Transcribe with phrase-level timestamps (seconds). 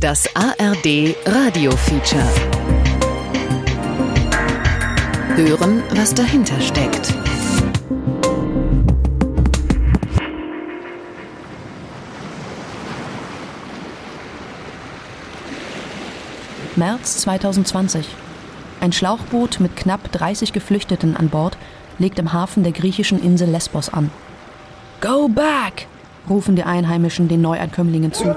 [0.00, 2.24] Das ARD Radio Feature.
[5.36, 7.12] Hören, was dahinter steckt.
[16.76, 18.08] März 2020.
[18.80, 21.58] Ein Schlauchboot mit knapp 30 Geflüchteten an Bord
[21.98, 24.10] legt im Hafen der griechischen Insel Lesbos an.
[25.02, 25.89] Go back!
[26.28, 28.34] Rufen die Einheimischen den Neuankömmlingen zu.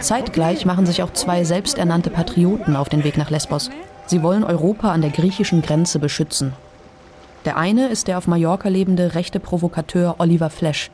[0.00, 3.70] Zeitgleich machen sich auch zwei selbsternannte Patrioten auf den Weg nach Lesbos.
[4.06, 6.54] Sie wollen Europa an der griechischen Grenze beschützen.
[7.44, 10.90] Der eine ist der auf Mallorca lebende rechte Provokateur Oliver Flash.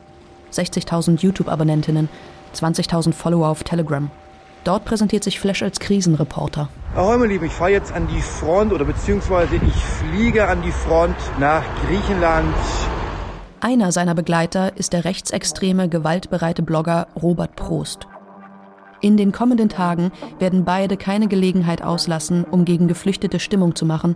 [0.53, 2.09] 60.000 YouTube-Abonnentinnen,
[2.55, 4.09] 20.000 Follower auf Telegram.
[4.65, 6.69] Dort präsentiert sich Flash als Krisenreporter.
[6.95, 10.71] Ahoi, meine Lieben, ich fahre jetzt an die Front oder beziehungsweise ich fliege an die
[10.71, 12.55] Front nach Griechenland.
[13.61, 18.07] Einer seiner Begleiter ist der rechtsextreme, gewaltbereite Blogger Robert Prost.
[19.01, 24.15] In den kommenden Tagen werden beide keine Gelegenheit auslassen, um gegen Geflüchtete Stimmung zu machen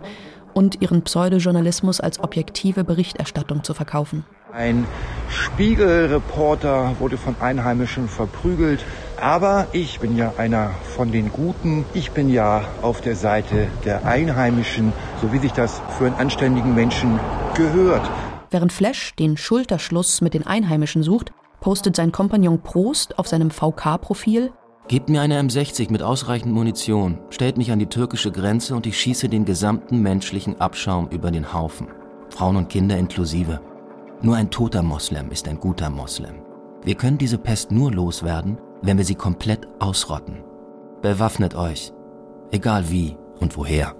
[0.52, 4.24] und ihren Pseudojournalismus als objektive Berichterstattung zu verkaufen.
[4.52, 4.84] Ein
[5.28, 8.84] Spiegelreporter wurde von Einheimischen verprügelt.
[9.20, 11.84] Aber ich bin ja einer von den Guten.
[11.92, 16.74] Ich bin ja auf der Seite der Einheimischen, so wie sich das für einen anständigen
[16.74, 17.20] Menschen
[17.54, 18.08] gehört.
[18.50, 24.52] Während Flash den Schulterschluss mit den Einheimischen sucht, postet sein Kompagnon Prost auf seinem VK-Profil
[24.88, 28.98] Gebt mir eine M60 mit ausreichend Munition, stellt mich an die türkische Grenze und ich
[28.98, 31.86] schieße den gesamten menschlichen Abschaum über den Haufen.
[32.30, 33.60] Frauen und Kinder inklusive.
[34.20, 36.42] Nur ein toter Moslem ist ein guter Moslem.
[36.82, 40.42] Wir können diese Pest nur loswerden, wenn wir sie komplett ausrotten.
[41.02, 41.92] Bewaffnet euch,
[42.50, 43.94] egal wie und woher.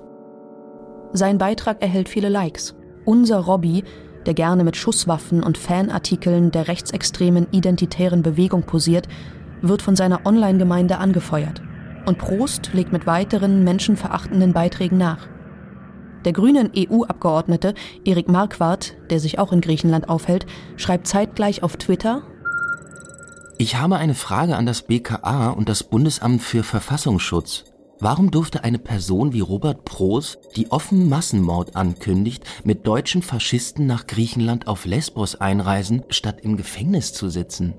[1.12, 2.74] Sein Beitrag erhält viele Likes.
[3.04, 3.84] Unser Robby,
[4.26, 9.08] der gerne mit Schusswaffen und Fanartikeln der rechtsextremen identitären Bewegung posiert,
[9.62, 11.62] wird von seiner Online-Gemeinde angefeuert.
[12.06, 15.28] Und Prost legt mit weiteren menschenverachtenden Beiträgen nach.
[16.24, 17.74] Der grünen EU-Abgeordnete
[18.04, 20.46] Erik Marquardt, der sich auch in Griechenland aufhält,
[20.76, 22.22] schreibt zeitgleich auf Twitter
[23.60, 27.64] Ich habe eine Frage an das BKA und das Bundesamt für Verfassungsschutz.
[27.98, 34.06] Warum durfte eine Person wie Robert Proos, die offen Massenmord ankündigt, mit deutschen Faschisten nach
[34.06, 37.74] Griechenland auf Lesbos einreisen, statt im Gefängnis zu sitzen?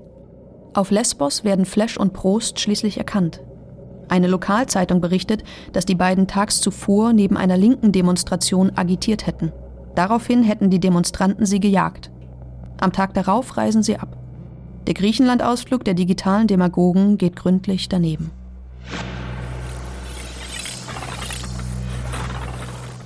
[0.72, 3.40] Auf Lesbos werden Flash und Prost schließlich erkannt.
[4.08, 5.42] Eine Lokalzeitung berichtet,
[5.72, 9.50] dass die beiden tags zuvor neben einer linken Demonstration agitiert hätten.
[9.96, 12.12] Daraufhin hätten die Demonstranten sie gejagt.
[12.80, 14.21] Am Tag darauf reisen sie ab.
[14.86, 18.30] Der Griechenland-Ausflug der digitalen Demagogen geht gründlich daneben.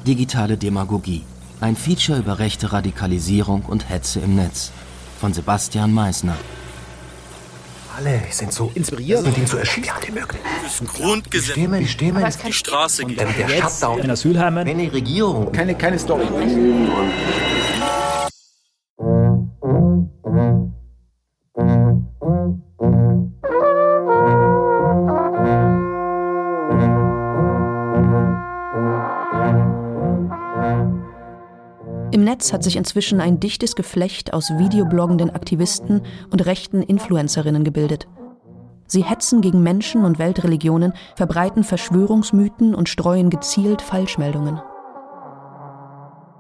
[0.07, 1.23] Digitale Demagogie.
[1.61, 4.71] Ein Feature über rechte Radikalisierung und Hetze im Netz.
[5.21, 6.37] Von Sebastian Meissner.
[7.97, 10.41] Alle sind so inspiriert und ihn zu erschießen wie möglich.
[10.63, 11.53] Das Grundgesetz.
[11.53, 12.25] Stimmen, die Stimmen.
[12.47, 13.21] Die Straße Und geht.
[13.21, 14.01] der Shutdown.
[14.01, 14.67] in Asylheimen.
[14.67, 16.27] Wenn die Regierung keine, keine Story
[32.37, 38.09] Netz hat sich inzwischen ein dichtes Geflecht aus videobloggenden Aktivisten und rechten Influencerinnen gebildet.
[38.87, 44.61] Sie hetzen gegen Menschen und Weltreligionen, verbreiten Verschwörungsmythen und streuen gezielt Falschmeldungen.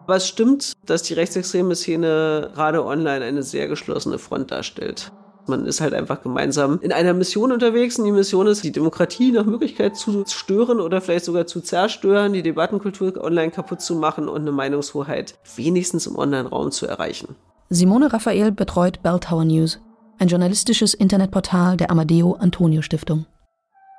[0.06, 5.10] Es stimmt, dass die rechtsextreme Szene gerade online eine sehr geschlossene Front darstellt.
[5.48, 9.30] Man ist halt einfach gemeinsam in einer Mission unterwegs und die Mission ist, die Demokratie
[9.30, 14.28] nach Möglichkeit zu stören oder vielleicht sogar zu zerstören, die Debattenkultur online kaputt zu machen
[14.28, 17.36] und eine Meinungshoheit wenigstens im Online-Raum zu erreichen.
[17.68, 19.80] Simone Raphael betreut Belltower News,
[20.18, 23.26] ein journalistisches Internetportal der Amadeo Antonio Stiftung.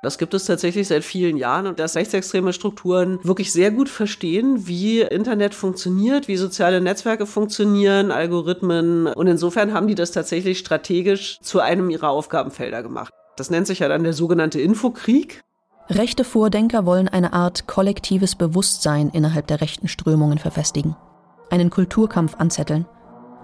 [0.00, 4.68] Das gibt es tatsächlich seit vielen Jahren und dass rechtsextreme Strukturen wirklich sehr gut verstehen,
[4.68, 9.08] wie Internet funktioniert, wie soziale Netzwerke funktionieren, Algorithmen.
[9.08, 13.12] Und insofern haben die das tatsächlich strategisch zu einem ihrer Aufgabenfelder gemacht.
[13.36, 15.40] Das nennt sich ja dann der sogenannte Infokrieg.
[15.88, 20.94] Rechte Vordenker wollen eine Art kollektives Bewusstsein innerhalb der rechten Strömungen verfestigen,
[21.50, 22.86] einen Kulturkampf anzetteln.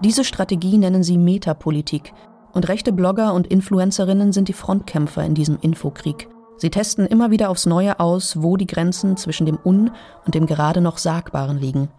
[0.01, 2.13] Diese Strategie nennen sie Metapolitik
[2.53, 6.29] und rechte Blogger und Influencerinnen sind die Frontkämpfer in diesem Infokrieg.
[6.57, 9.91] Sie testen immer wieder aufs Neue aus, wo die Grenzen zwischen dem Un-
[10.25, 11.89] und dem gerade noch Sagbaren liegen,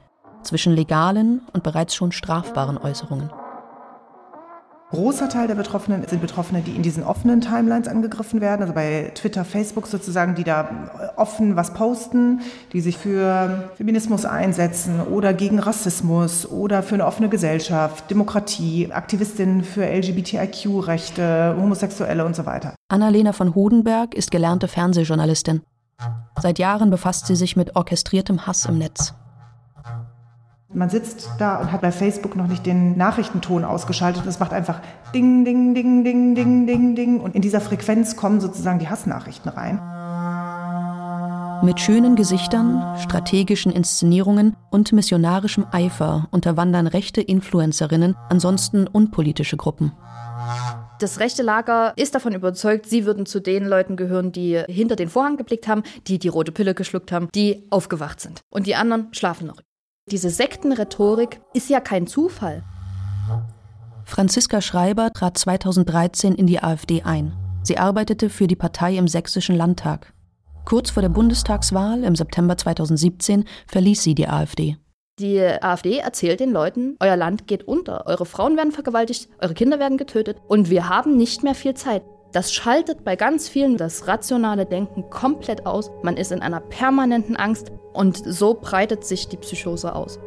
[0.43, 3.31] zwischen legalen und bereits schon strafbaren Äußerungen.
[4.91, 9.11] Großer Teil der Betroffenen sind Betroffene, die in diesen offenen Timelines angegriffen werden, also bei
[9.17, 12.41] Twitter, Facebook sozusagen, die da offen was posten,
[12.73, 19.65] die sich für Feminismus einsetzen oder gegen Rassismus oder für eine offene Gesellschaft, Demokratie, Aktivistinnen
[19.65, 22.77] für LGBTIQ-Rechte, Homosexuelle und so weiter.
[22.89, 25.63] Annalena von Hodenberg ist gelernte Fernsehjournalistin.
[26.41, 29.15] Seit Jahren befasst sie sich mit orchestriertem Hass im Netz.
[30.75, 34.53] Man sitzt da und hat bei Facebook noch nicht den Nachrichtenton ausgeschaltet und es macht
[34.53, 34.81] einfach
[35.15, 37.21] Ding, Ding, Ding, Ding, Ding, Ding, Ding.
[37.21, 39.81] Und in dieser Frequenz kommen sozusagen die Hassnachrichten rein.
[41.65, 49.93] Mit schönen Gesichtern, strategischen Inszenierungen und missionarischem Eifer unterwandern rechte Influencerinnen ansonsten unpolitische Gruppen.
[50.99, 55.09] Das rechte Lager ist davon überzeugt, sie würden zu den Leuten gehören, die hinter den
[55.09, 58.41] Vorhang geblickt haben, die die rote Pille geschluckt haben, die aufgewacht sind.
[58.51, 59.66] Und die anderen schlafen noch.
[60.13, 62.63] Diese Sektenrhetorik ist ja kein Zufall.
[64.05, 67.33] Franziska Schreiber trat 2013 in die AfD ein.
[67.65, 70.15] Sie arbeitete für die Partei im Sächsischen Landtag.
[70.65, 74.77] Kurz vor der Bundestagswahl im September 2017 verließ sie die AfD.
[75.19, 79.81] Die AfD erzählt den Leuten, euer Land geht unter, eure Frauen werden vergewaltigt, eure Kinder
[79.81, 82.05] werden getötet und wir haben nicht mehr viel Zeit.
[82.37, 85.91] Das schaltet bei ganz vielen das rationale Denken komplett aus.
[86.03, 90.19] Man ist in einer permanenten Angst und so breitet sich die Psychose aus.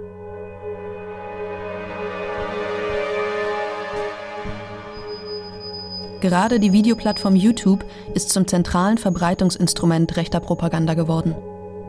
[6.19, 7.85] Gerade die Videoplattform YouTube
[8.15, 11.35] ist zum zentralen Verbreitungsinstrument rechter Propaganda geworden.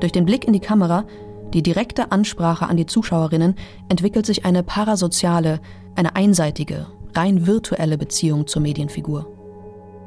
[0.01, 1.07] Durch den Blick in die Kamera,
[1.55, 3.55] die direkte Ansprache an die Zuschauerinnen,
[3.89, 5.61] entwickelt sich eine parasoziale,
[5.95, 9.40] eine einseitige, rein virtuelle Beziehung zur Medienfigur.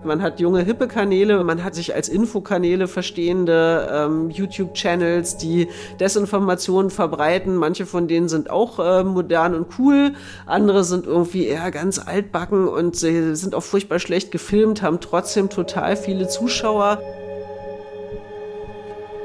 [0.06, 5.70] Man hat junge, hippe Kanäle, man hat sich als Infokanäle verstehende ähm, YouTube-Channels, die
[6.00, 7.56] Desinformationen verbreiten.
[7.56, 10.14] Manche von denen sind auch äh, modern und cool,
[10.46, 15.50] andere sind irgendwie eher ganz altbacken und sie sind auch furchtbar schlecht gefilmt, haben trotzdem
[15.50, 17.00] total viele Zuschauer.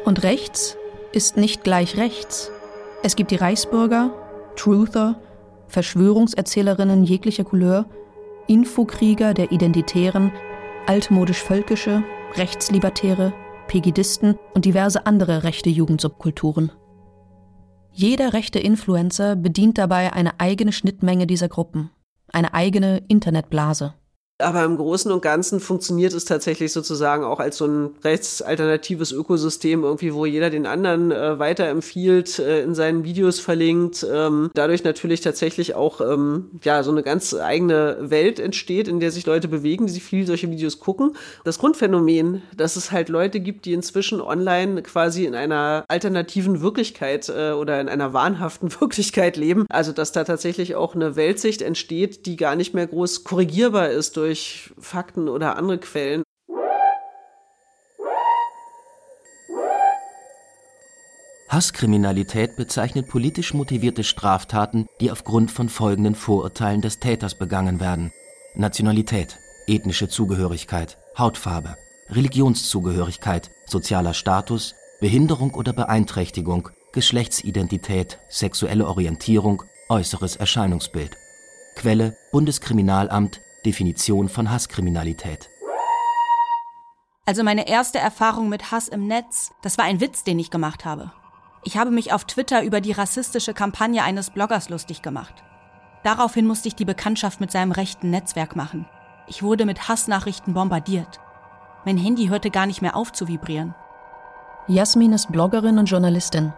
[0.04, 0.76] Und rechts
[1.12, 2.50] ist nicht gleich rechts.
[3.02, 4.10] Es gibt die Reichsbürger,
[4.56, 5.16] Truther,
[5.68, 7.86] Verschwörungserzählerinnen jeglicher Couleur,
[8.46, 10.32] Infokrieger der Identitären,
[10.88, 12.02] altmodisch-völkische,
[12.36, 13.34] Rechtslibertäre,
[13.66, 16.72] Pegidisten und diverse andere rechte Jugendsubkulturen.
[17.92, 21.90] Jeder rechte Influencer bedient dabei eine eigene Schnittmenge dieser Gruppen,
[22.32, 23.94] eine eigene Internetblase.
[24.40, 29.82] Aber im Großen und Ganzen funktioniert es tatsächlich sozusagen auch als so ein rechtsalternatives Ökosystem,
[29.82, 34.06] irgendwie, wo jeder den anderen äh, weiterempfiehlt, äh, in seinen Videos verlinkt.
[34.08, 39.10] Ähm, dadurch natürlich tatsächlich auch ähm, ja so eine ganz eigene Welt entsteht, in der
[39.10, 41.16] sich Leute bewegen, die viel solche Videos gucken.
[41.42, 47.28] Das Grundphänomen, dass es halt Leute gibt, die inzwischen online quasi in einer alternativen Wirklichkeit
[47.28, 49.66] äh, oder in einer wahnhaften Wirklichkeit leben.
[49.68, 54.16] Also dass da tatsächlich auch eine Weltsicht entsteht, die gar nicht mehr groß korrigierbar ist
[54.16, 56.22] durch durch Fakten oder andere Quellen.
[61.48, 68.12] Hasskriminalität bezeichnet politisch motivierte Straftaten, die aufgrund von folgenden Vorurteilen des Täters begangen werden.
[68.54, 71.76] Nationalität, ethnische Zugehörigkeit, Hautfarbe,
[72.10, 81.16] Religionszugehörigkeit, sozialer Status, Behinderung oder Beeinträchtigung, Geschlechtsidentität, sexuelle Orientierung, äußeres Erscheinungsbild.
[81.76, 85.48] Quelle Bundeskriminalamt Definition von Hasskriminalität.
[87.26, 90.84] Also meine erste Erfahrung mit Hass im Netz, das war ein Witz, den ich gemacht
[90.84, 91.12] habe.
[91.64, 95.44] Ich habe mich auf Twitter über die rassistische Kampagne eines Bloggers lustig gemacht.
[96.04, 98.86] Daraufhin musste ich die Bekanntschaft mit seinem rechten Netzwerk machen.
[99.26, 101.20] Ich wurde mit Hassnachrichten bombardiert.
[101.84, 103.74] Mein Handy hörte gar nicht mehr auf zu vibrieren.
[104.68, 106.52] Jasmin ist Bloggerin und Journalistin.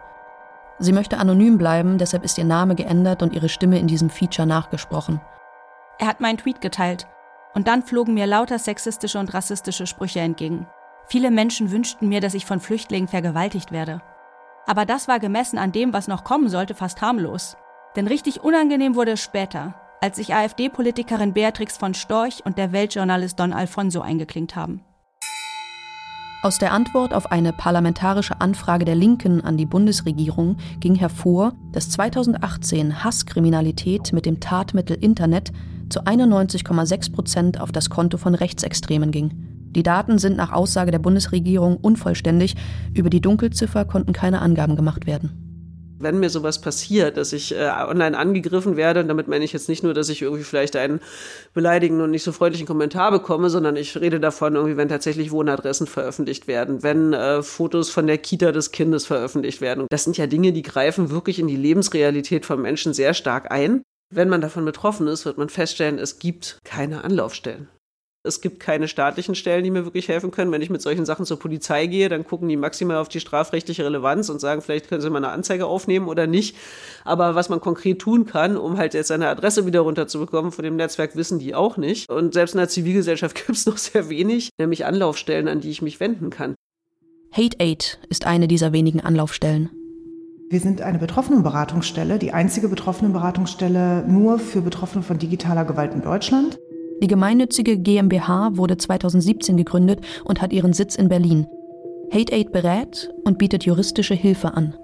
[0.79, 4.47] Sie möchte anonym bleiben, deshalb ist ihr Name geändert und ihre Stimme in diesem Feature
[4.47, 5.19] nachgesprochen.
[6.01, 7.05] Er hat meinen Tweet geteilt.
[7.53, 10.65] Und dann flogen mir lauter sexistische und rassistische Sprüche entgegen.
[11.05, 14.01] Viele Menschen wünschten mir, dass ich von Flüchtlingen vergewaltigt werde.
[14.65, 17.55] Aber das war gemessen an dem, was noch kommen sollte, fast harmlos.
[17.95, 23.39] Denn richtig unangenehm wurde es später, als sich AfD-Politikerin Beatrix von Storch und der Weltjournalist
[23.39, 24.83] Don Alfonso eingeklinkt haben.
[26.43, 31.91] Aus der Antwort auf eine parlamentarische Anfrage der Linken an die Bundesregierung ging hervor, dass
[31.91, 35.51] 2018 Hasskriminalität mit dem Tatmittel Internet
[35.89, 39.33] zu 91,6 Prozent auf das Konto von Rechtsextremen ging.
[39.75, 42.55] Die Daten sind nach Aussage der Bundesregierung unvollständig.
[42.95, 45.50] Über die Dunkelziffer konnten keine Angaben gemacht werden
[46.01, 49.69] wenn mir sowas passiert, dass ich äh, online angegriffen werde, und damit meine ich jetzt
[49.69, 51.01] nicht nur, dass ich irgendwie vielleicht einen
[51.53, 55.87] beleidigenden und nicht so freundlichen Kommentar bekomme, sondern ich rede davon, irgendwie, wenn tatsächlich Wohnadressen
[55.87, 59.87] veröffentlicht werden, wenn äh, Fotos von der Kita des Kindes veröffentlicht werden.
[59.89, 63.83] Das sind ja Dinge, die greifen wirklich in die Lebensrealität von Menschen sehr stark ein.
[64.13, 67.69] Wenn man davon betroffen ist, wird man feststellen, es gibt keine Anlaufstellen.
[68.23, 70.51] Es gibt keine staatlichen Stellen, die mir wirklich helfen können.
[70.51, 73.83] Wenn ich mit solchen Sachen zur Polizei gehe, dann gucken die maximal auf die strafrechtliche
[73.83, 76.55] Relevanz und sagen, vielleicht können sie mal eine Anzeige aufnehmen oder nicht.
[77.03, 80.75] Aber was man konkret tun kann, um halt jetzt seine Adresse wieder runterzubekommen von dem
[80.75, 82.11] Netzwerk, wissen die auch nicht.
[82.11, 85.81] Und selbst in der Zivilgesellschaft gibt es noch sehr wenig, nämlich Anlaufstellen, an die ich
[85.81, 86.53] mich wenden kann.
[87.31, 89.71] Hate Aid ist eine dieser wenigen Anlaufstellen.
[90.51, 96.59] Wir sind eine Betroffenenberatungsstelle, die einzige Betroffenenberatungsstelle nur für Betroffene von digitaler Gewalt in Deutschland.
[97.01, 101.47] Die gemeinnützige GmbH wurde 2017 gegründet und hat ihren Sitz in Berlin.
[102.13, 104.75] Hate Aid berät und bietet juristische Hilfe an.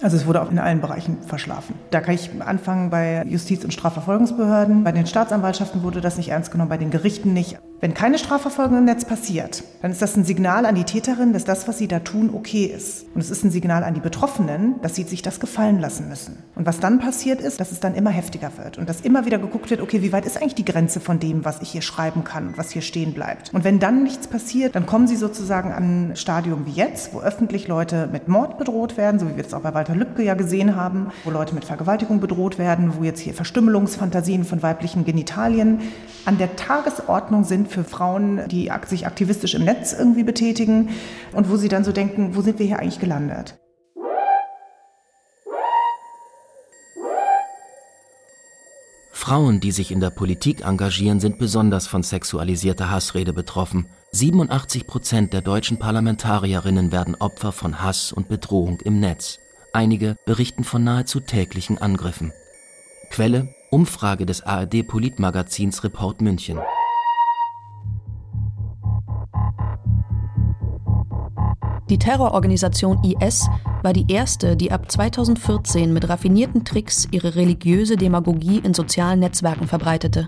[0.00, 1.74] Also es wurde auch in allen Bereichen verschlafen.
[1.90, 4.84] Da kann ich anfangen bei Justiz- und Strafverfolgungsbehörden.
[4.84, 7.58] Bei den Staatsanwaltschaften wurde das nicht ernst genommen, bei den Gerichten nicht.
[7.78, 11.44] Wenn keine Strafverfolgung im Netz passiert, dann ist das ein Signal an die Täterin, dass
[11.44, 13.04] das, was sie da tun, okay ist.
[13.14, 16.38] Und es ist ein Signal an die Betroffenen, dass sie sich das gefallen lassen müssen.
[16.54, 19.38] Und was dann passiert ist, dass es dann immer heftiger wird und dass immer wieder
[19.38, 22.24] geguckt wird, okay, wie weit ist eigentlich die Grenze von dem, was ich hier schreiben
[22.24, 23.52] kann und was hier stehen bleibt.
[23.52, 27.20] Und wenn dann nichts passiert, dann kommen sie sozusagen an ein Stadium wie jetzt, wo
[27.20, 30.32] öffentlich Leute mit Mord bedroht werden, so wie wir es auch bei Walter Lübcke ja
[30.32, 35.80] gesehen haben, wo Leute mit Vergewaltigung bedroht werden, wo jetzt hier Verstümmelungsfantasien von weiblichen Genitalien
[36.24, 40.90] an der Tagesordnung sind für Frauen, die sich aktivistisch im Netz irgendwie betätigen
[41.32, 43.58] und wo sie dann so denken, wo sind wir hier eigentlich gelandet?
[49.26, 53.86] Frauen, die sich in der Politik engagieren, sind besonders von sexualisierter Hassrede betroffen.
[54.12, 59.40] 87 Prozent der deutschen Parlamentarierinnen werden Opfer von Hass und Bedrohung im Netz.
[59.72, 62.32] Einige berichten von nahezu täglichen Angriffen.
[63.10, 66.60] Quelle Umfrage des ARD Politmagazins Report München.
[71.88, 73.48] Die Terrororganisation IS
[73.82, 79.68] war die erste, die ab 2014 mit raffinierten Tricks ihre religiöse Demagogie in sozialen Netzwerken
[79.68, 80.26] verbreitete.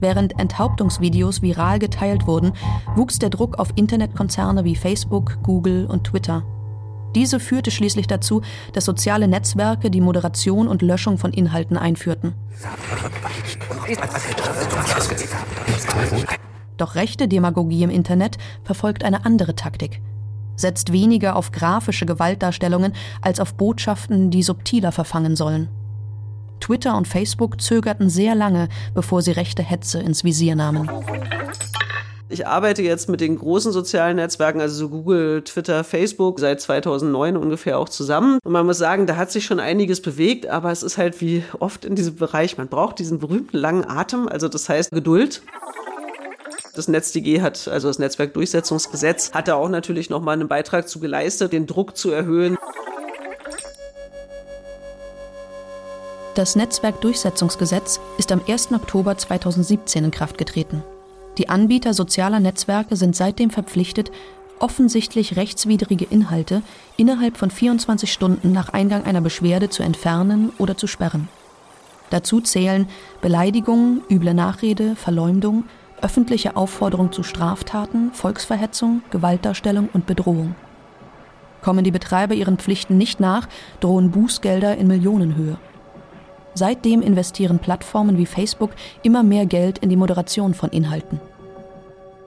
[0.00, 2.52] Während Enthauptungsvideos viral geteilt wurden,
[2.94, 6.44] wuchs der Druck auf Internetkonzerne wie Facebook, Google und Twitter.
[7.14, 8.42] Diese führte schließlich dazu,
[8.74, 12.34] dass soziale Netzwerke die Moderation und Löschung von Inhalten einführten.
[16.76, 20.02] Doch rechte Demagogie im Internet verfolgt eine andere Taktik.
[20.56, 25.68] Setzt weniger auf grafische Gewaltdarstellungen als auf Botschaften, die subtiler verfangen sollen.
[26.60, 30.88] Twitter und Facebook zögerten sehr lange, bevor sie rechte Hetze ins Visier nahmen.
[32.32, 37.36] Ich arbeite jetzt mit den großen sozialen Netzwerken, also so Google, Twitter, Facebook, seit 2009
[37.36, 38.38] ungefähr auch zusammen.
[38.42, 41.44] Und man muss sagen, da hat sich schon einiges bewegt, aber es ist halt wie
[41.58, 45.42] oft in diesem Bereich, man braucht diesen berühmten langen Atem, also das heißt Geduld.
[46.74, 51.52] Das NetzDG hat, also das Netzwerkdurchsetzungsgesetz, hat da auch natürlich nochmal einen Beitrag zu geleistet,
[51.52, 52.56] den Druck zu erhöhen.
[56.34, 58.72] Das Netzwerkdurchsetzungsgesetz ist am 1.
[58.72, 60.82] Oktober 2017 in Kraft getreten.
[61.36, 64.10] Die Anbieter sozialer Netzwerke sind seitdem verpflichtet,
[64.58, 66.62] offensichtlich rechtswidrige Inhalte
[66.96, 71.28] innerhalb von 24 Stunden nach Eingang einer Beschwerde zu entfernen oder zu sperren.
[72.08, 72.88] Dazu zählen
[73.20, 75.64] Beleidigung, üble Nachrede, Verleumdung,
[76.02, 80.54] öffentliche Aufforderung zu Straftaten, Volksverhetzung, Gewaltdarstellung und Bedrohung.
[81.62, 83.48] Kommen die Betreiber ihren Pflichten nicht nach,
[83.80, 85.58] drohen Bußgelder in Millionenhöhe.
[86.54, 91.20] Seitdem investieren Plattformen wie Facebook immer mehr Geld in die Moderation von Inhalten.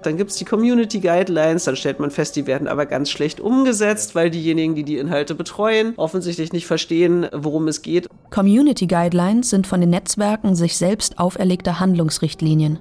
[0.01, 3.39] Dann gibt es die Community Guidelines, dann stellt man fest, die werden aber ganz schlecht
[3.39, 8.07] umgesetzt, weil diejenigen, die die Inhalte betreuen, offensichtlich nicht verstehen, worum es geht.
[8.29, 12.79] Community Guidelines sind von den Netzwerken sich selbst auferlegte Handlungsrichtlinien.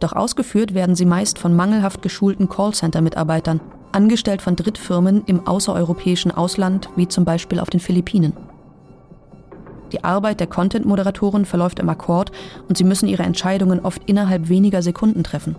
[0.00, 3.60] Doch ausgeführt werden sie meist von mangelhaft geschulten Callcenter-Mitarbeitern,
[3.92, 8.34] angestellt von Drittfirmen im außereuropäischen Ausland, wie zum Beispiel auf den Philippinen.
[9.92, 12.32] Die Arbeit der Content-Moderatoren verläuft im Akkord
[12.68, 15.56] und sie müssen ihre Entscheidungen oft innerhalb weniger Sekunden treffen.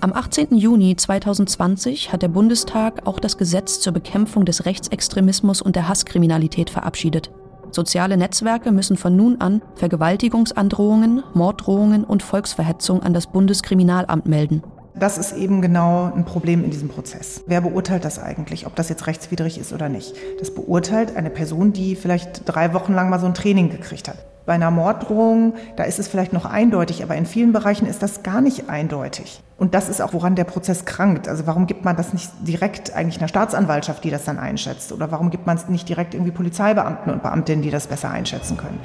[0.00, 0.56] Am 18.
[0.56, 6.70] Juni 2020 hat der Bundestag auch das Gesetz zur Bekämpfung des Rechtsextremismus und der Hasskriminalität
[6.70, 7.30] verabschiedet.
[7.70, 14.62] Soziale Netzwerke müssen von nun an Vergewaltigungsandrohungen, Morddrohungen und Volksverhetzung an das Bundeskriminalamt melden.
[14.98, 17.44] Das ist eben genau ein Problem in diesem Prozess.
[17.46, 20.14] Wer beurteilt das eigentlich, ob das jetzt rechtswidrig ist oder nicht?
[20.40, 24.18] Das beurteilt eine Person, die vielleicht drei Wochen lang mal so ein Training gekriegt hat.
[24.48, 28.22] Bei einer Morddrohung, da ist es vielleicht noch eindeutig, aber in vielen Bereichen ist das
[28.22, 29.42] gar nicht eindeutig.
[29.58, 31.28] Und das ist auch, woran der Prozess krankt.
[31.28, 34.90] Also warum gibt man das nicht direkt eigentlich einer Staatsanwaltschaft, die das dann einschätzt?
[34.90, 38.56] Oder warum gibt man es nicht direkt irgendwie Polizeibeamten und Beamtinnen, die das besser einschätzen
[38.56, 38.80] können?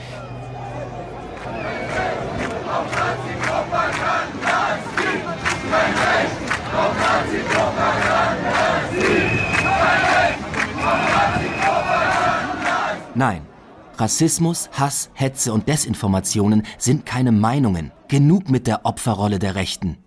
[13.15, 13.52] Nein,
[13.98, 17.92] Rassismus, Hass, Hetze und Desinformationen sind keine Meinungen.
[18.08, 19.98] Genug mit der Opferrolle der Rechten.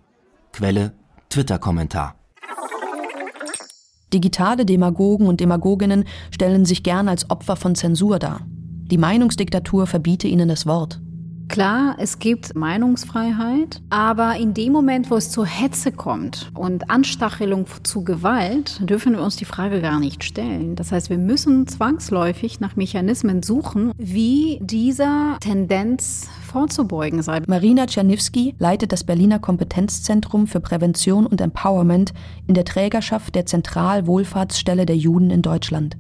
[0.53, 0.93] Quelle
[1.29, 2.17] Twitter-Kommentar.
[4.13, 8.41] Digitale Demagogen und Demagoginnen stellen sich gern als Opfer von Zensur dar.
[8.47, 11.01] Die Meinungsdiktatur verbiete ihnen das Wort.
[11.49, 17.67] Klar, es gibt Meinungsfreiheit, aber in dem Moment, wo es zur Hetze kommt und Anstachelung
[17.83, 20.77] zu Gewalt, dürfen wir uns die Frage gar nicht stellen.
[20.77, 27.41] Das heißt, wir müssen zwangsläufig nach Mechanismen suchen, wie dieser Tendenz vorzubeugen sei.
[27.47, 32.13] Marina Czerniewski leitet das Berliner Kompetenzzentrum für Prävention und Empowerment
[32.47, 35.97] in der Trägerschaft der Zentralwohlfahrtsstelle der Juden in Deutschland.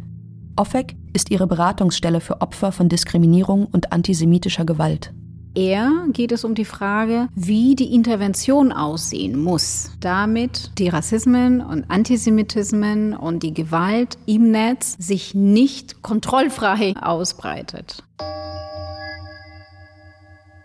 [0.56, 5.14] OFEC ist ihre Beratungsstelle für Opfer von Diskriminierung und antisemitischer Gewalt.
[5.56, 11.90] Eher geht es um die Frage, wie die Intervention aussehen muss, damit die Rassismen und
[11.90, 18.04] Antisemitismen und die Gewalt im Netz sich nicht kontrollfrei ausbreitet.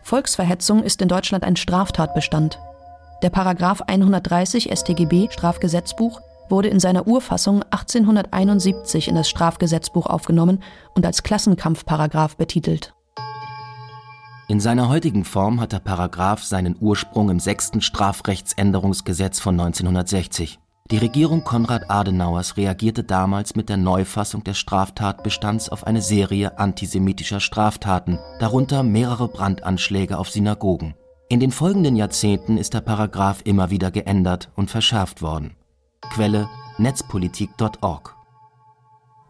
[0.03, 2.59] Volksverhetzung ist in Deutschland ein Straftatbestand.
[3.23, 6.19] Der Paragraph 130 StGB Strafgesetzbuch
[6.49, 10.61] wurde in seiner Urfassung 1871 in das Strafgesetzbuch aufgenommen
[10.95, 12.93] und als Klassenkampfparagraph betitelt.
[14.51, 20.59] In seiner heutigen Form hat der Paragraph seinen Ursprung im sechsten Strafrechtsänderungsgesetz von 1960.
[20.91, 27.39] Die Regierung Konrad Adenauers reagierte damals mit der Neufassung des Straftatbestands auf eine Serie antisemitischer
[27.39, 30.95] Straftaten, darunter mehrere Brandanschläge auf Synagogen.
[31.29, 35.55] In den folgenden Jahrzehnten ist der Paragraph immer wieder geändert und verschärft worden.
[36.01, 38.20] Quelle netzpolitik.org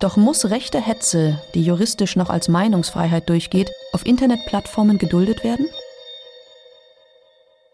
[0.02, 5.68] doch muss rechte Hetze, die juristisch noch als Meinungsfreiheit durchgeht, auf Internetplattformen geduldet werden?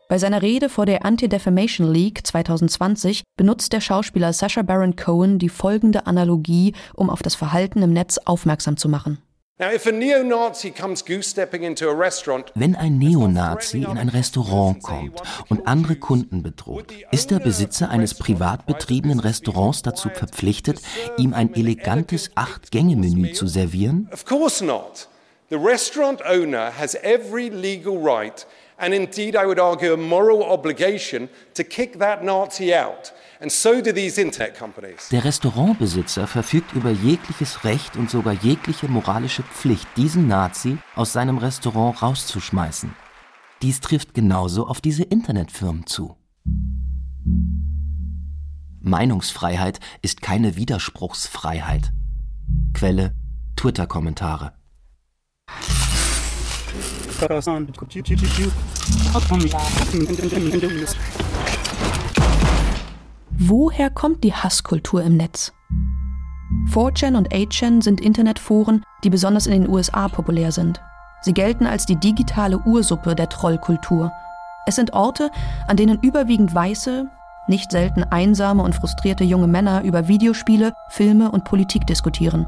[0.10, 5.50] Bei seiner Rede vor der Anti-Defamation League 2020 benutzt der Schauspieler Sacha Baron Cohen die
[5.50, 9.20] folgende Analogie, um auf das Verhalten im Netz aufmerksam zu machen.
[9.60, 9.76] Wenn
[12.76, 18.68] ein Neonazi in ein Restaurant kommt und andere Kunden bedroht, ist der Besitzer eines privat
[18.68, 20.80] betriebenen Restaurants dazu verpflichtet,
[21.18, 24.08] ihm ein elegantes Acht-Gänge-Menü zu servieren?
[24.12, 25.10] Of course not.
[25.50, 28.46] The restaurant owner has every legal right
[28.78, 33.12] and indeed I would argue a moral obligation to kick that Nazi out.
[33.50, 33.82] So
[35.12, 41.38] Der Restaurantbesitzer verfügt über jegliches Recht und sogar jegliche moralische Pflicht, diesen Nazi aus seinem
[41.38, 42.94] Restaurant rauszuschmeißen.
[43.62, 46.16] Dies trifft genauso auf diese Internetfirmen zu.
[48.80, 51.92] Meinungsfreiheit ist keine Widerspruchsfreiheit.
[52.74, 53.14] Quelle
[53.56, 54.54] Twitter-Kommentare.
[63.40, 65.54] Woher kommt die Hasskultur im Netz?
[66.72, 70.82] 4chan und 8chan sind Internetforen, die besonders in den USA populär sind.
[71.22, 74.12] Sie gelten als die digitale Ursuppe der Trollkultur.
[74.66, 75.30] Es sind Orte,
[75.68, 77.12] an denen überwiegend weiße,
[77.48, 82.48] nicht selten einsame und frustrierte junge Männer über Videospiele, Filme und Politik diskutieren.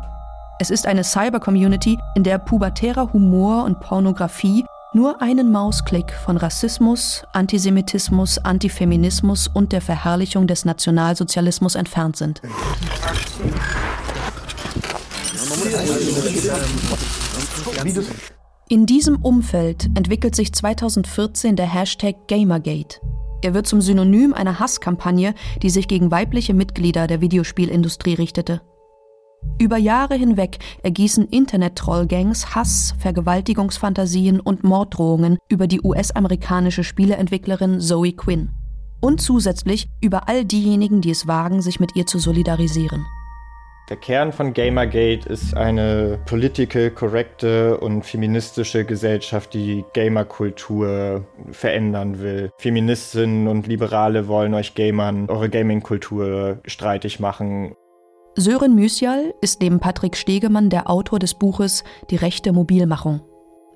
[0.58, 7.23] Es ist eine Cyber-Community, in der pubertärer Humor und Pornografie nur einen Mausklick von Rassismus,
[7.34, 12.41] Antisemitismus, Antifeminismus und der Verherrlichung des Nationalsozialismus entfernt sind.
[18.67, 22.99] In diesem Umfeld entwickelt sich 2014 der Hashtag Gamergate.
[23.41, 28.62] Er wird zum Synonym einer Hasskampagne, die sich gegen weibliche Mitglieder der Videospielindustrie richtete.
[29.62, 38.52] Über Jahre hinweg ergießen Internet-Trollgangs Hass, Vergewaltigungsfantasien und Morddrohungen über die US-amerikanische Spieleentwicklerin Zoe Quinn.
[39.02, 43.06] Und zusätzlich über all diejenigen, die es wagen, sich mit ihr zu solidarisieren.
[43.89, 52.52] Der Kern von Gamergate ist eine political korrekte und feministische Gesellschaft, die Gamerkultur verändern will.
[52.60, 57.73] Feministinnen und Liberale wollen euch Gamern eure Gamingkultur streitig machen.
[58.39, 63.19] Sören Müsial ist neben Patrick Stegemann der Autor des Buches Die rechte Mobilmachung.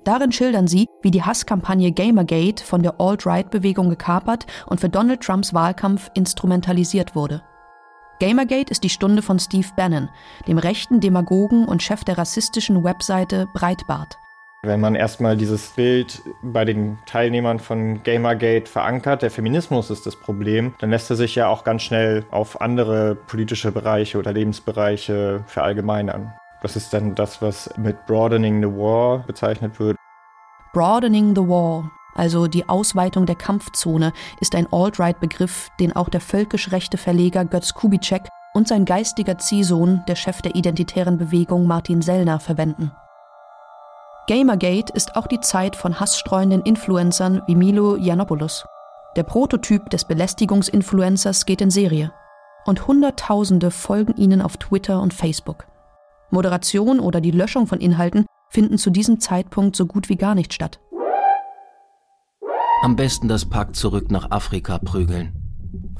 [0.04, 5.52] Darin schildern sie, wie die Hasskampagne Gamergate von der Alt-Right-Bewegung gekapert und für Donald Trumps
[5.52, 7.42] Wahlkampf instrumentalisiert wurde.
[8.20, 10.08] Gamergate ist die Stunde von Steve Bannon,
[10.48, 14.16] dem rechten Demagogen und Chef der rassistischen Webseite Breitbart.
[14.64, 20.16] Wenn man erstmal dieses Bild bei den Teilnehmern von Gamergate verankert, der Feminismus ist das
[20.16, 25.44] Problem, dann lässt er sich ja auch ganz schnell auf andere politische Bereiche oder Lebensbereiche
[25.46, 26.32] verallgemeinern.
[26.62, 29.98] Das ist dann das, was mit Broadening the War bezeichnet wird.
[30.72, 36.72] Broadening the War, also die Ausweitung der Kampfzone, ist ein Alt-Right-Begriff, den auch der völkisch
[36.72, 38.22] rechte Verleger Götz Kubitschek
[38.54, 42.92] und sein geistiger Ziehsohn, der Chef der identitären Bewegung Martin Sellner, verwenden.
[44.26, 48.64] Gamergate ist auch die Zeit von hassstreuenden Influencern wie Milo Yiannopoulos.
[49.16, 52.10] Der Prototyp des Belästigungsinfluencers geht in Serie.
[52.64, 55.66] Und Hunderttausende folgen ihnen auf Twitter und Facebook.
[56.30, 60.54] Moderation oder die Löschung von Inhalten finden zu diesem Zeitpunkt so gut wie gar nicht
[60.54, 60.80] statt.
[62.82, 65.34] Am besten das Pack zurück nach Afrika prügeln.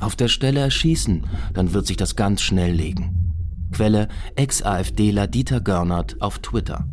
[0.01, 3.35] Auf der Stelle erschießen, dann wird sich das ganz schnell legen.
[3.73, 6.87] Quelle Ex-AfDler Dieter Görnert auf Twitter.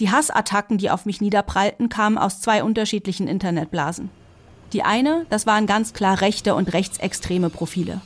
[0.00, 4.08] Die Hassattacken, die auf mich niederprallten, kamen aus zwei unterschiedlichen Internetblasen.
[4.72, 8.00] Die eine, das waren ganz klar rechte und rechtsextreme Profile.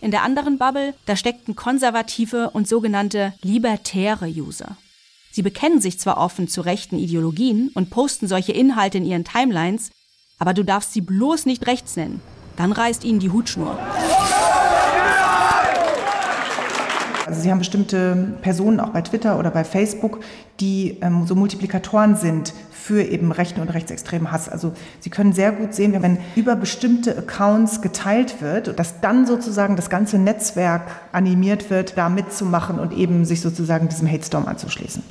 [0.00, 4.78] In der anderen Bubble, da steckten konservative und sogenannte libertäre User.
[5.30, 9.90] Sie bekennen sich zwar offen zu rechten Ideologien und posten solche Inhalte in ihren Timelines,
[10.38, 12.22] aber du darfst sie bloß nicht rechts nennen.
[12.56, 13.78] Dann reißt ihnen die Hutschnur.
[17.28, 20.20] Also Sie haben bestimmte Personen auch bei Twitter oder bei Facebook,
[20.60, 24.48] die ähm, so Multiplikatoren sind für eben rechten und rechtsextremen Hass.
[24.48, 29.76] Also Sie können sehr gut sehen, wenn über bestimmte Accounts geteilt wird, dass dann sozusagen
[29.76, 30.80] das ganze Netzwerk
[31.12, 35.02] animiert wird, da mitzumachen und eben sich sozusagen diesem Hate Storm anzuschließen.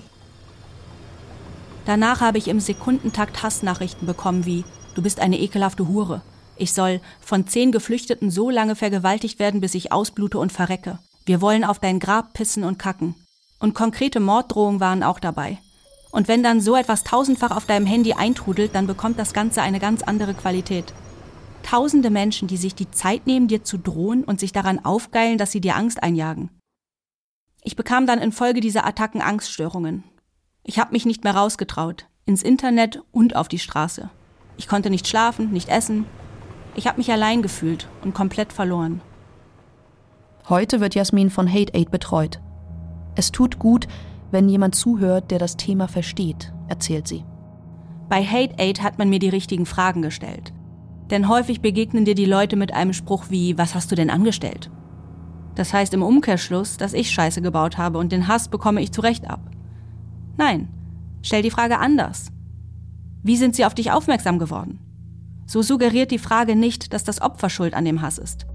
[1.86, 4.63] Danach habe ich im Sekundentakt Hassnachrichten bekommen wie
[4.95, 6.23] Du bist eine ekelhafte Hure.
[6.56, 10.97] Ich soll von zehn Geflüchteten so lange vergewaltigt werden, bis ich ausblute und verrecke.
[11.28, 13.13] Wir wollen auf dein Grab pissen und kacken.
[13.60, 15.58] Und konkrete Morddrohungen waren auch dabei.
[16.10, 19.82] Und wenn dann so etwas tausendfach auf deinem Handy eintrudelt, dann bekommt das Ganze eine
[19.82, 20.94] ganz andere Qualität.
[21.63, 25.52] Tausende Menschen, die sich die Zeit nehmen, dir zu drohen und sich daran aufgeilen, dass
[25.52, 26.50] sie dir Angst einjagen.
[27.62, 30.06] Ich bekam dann infolge dieser Attacken Angststörungen.
[30.63, 34.10] Ich habe mich nicht mehr rausgetraut, ins Internet und auf die Straße.
[34.56, 36.06] Ich konnte nicht schlafen, nicht essen.
[36.76, 39.02] Ich habe mich allein gefühlt und komplett verloren.
[40.50, 42.40] Heute wird Jasmin von Hate Aid betreut.
[43.16, 43.86] Es tut gut,
[44.32, 47.26] wenn jemand zuhört, der das Thema versteht, erzählt sie.
[48.08, 50.54] Bei Hate Aid hat man mir die richtigen Fragen gestellt.
[51.10, 54.72] Denn häufig begegnen dir die Leute mit einem Spruch wie, was hast du denn angestellt?
[55.56, 59.30] Das heißt im Umkehrschluss, dass ich Scheiße gebaut habe und den Hass bekomme ich zurecht
[59.30, 59.42] ab.
[60.38, 60.70] Nein,
[61.24, 62.32] stell die Frage anders.
[63.22, 64.80] Wie sind sie auf dich aufmerksam geworden?
[65.46, 68.48] So suggeriert die Frage nicht, dass das Opfer schuld an dem Hass ist.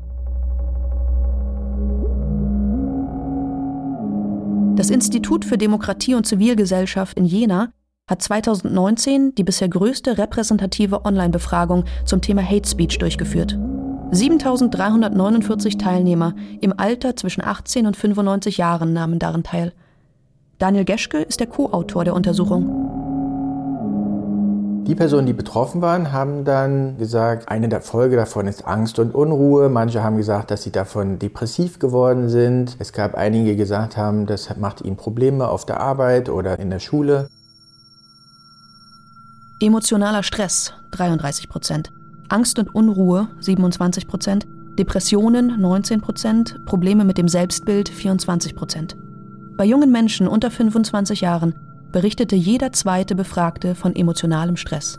[4.77, 7.73] Das Institut für Demokratie und Zivilgesellschaft in Jena
[8.09, 13.59] hat 2019 die bisher größte repräsentative Online-Befragung zum Thema Hate Speech durchgeführt.
[14.13, 19.73] 7349 Teilnehmer im Alter zwischen 18 und 95 Jahren nahmen daran teil.
[20.59, 22.82] Daniel Geschke ist der Co-Autor der Untersuchung.
[24.87, 29.15] Die Personen, die betroffen waren, haben dann gesagt, eine der Folge davon ist Angst und
[29.15, 29.69] Unruhe.
[29.69, 32.77] Manche haben gesagt, dass sie davon depressiv geworden sind.
[32.81, 36.69] Es gab einige, die gesagt haben, das macht ihnen Probleme auf der Arbeit oder in
[36.69, 37.29] der Schule.
[39.61, 41.93] Emotionaler Stress 33 Prozent,
[42.29, 48.97] Angst und Unruhe 27 Prozent, Depressionen 19 Prozent, Probleme mit dem Selbstbild 24 Prozent.
[49.57, 51.55] Bei jungen Menschen unter 25 Jahren
[51.93, 54.99] berichtete jeder zweite Befragte von emotionalem Stress.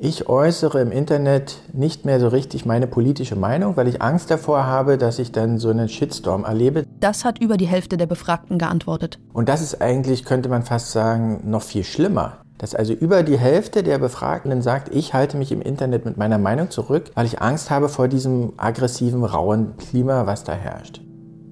[0.00, 4.66] Ich äußere im Internet nicht mehr so richtig meine politische Meinung, weil ich Angst davor
[4.66, 6.84] habe, dass ich dann so einen Shitstorm erlebe.
[7.00, 9.18] Das hat über die Hälfte der Befragten geantwortet.
[9.32, 12.38] Und das ist eigentlich, könnte man fast sagen, noch viel schlimmer.
[12.58, 16.38] Dass also über die Hälfte der Befragten sagt, ich halte mich im Internet mit meiner
[16.38, 21.00] Meinung zurück, weil ich Angst habe vor diesem aggressiven, rauen Klima, was da herrscht.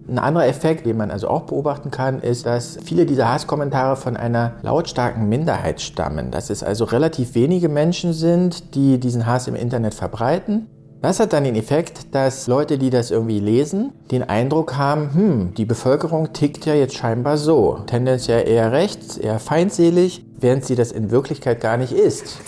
[0.09, 4.17] Ein anderer Effekt, den man also auch beobachten kann, ist, dass viele dieser Hasskommentare von
[4.17, 6.31] einer lautstarken Minderheit stammen.
[6.31, 10.67] Dass es also relativ wenige Menschen sind, die diesen Hass im Internet verbreiten.
[11.03, 15.55] Das hat dann den Effekt, dass Leute, die das irgendwie lesen, den Eindruck haben, hm,
[15.55, 17.79] die Bevölkerung tickt ja jetzt scheinbar so.
[17.87, 22.39] Tendenziell eher rechts, eher feindselig, während sie das in Wirklichkeit gar nicht ist.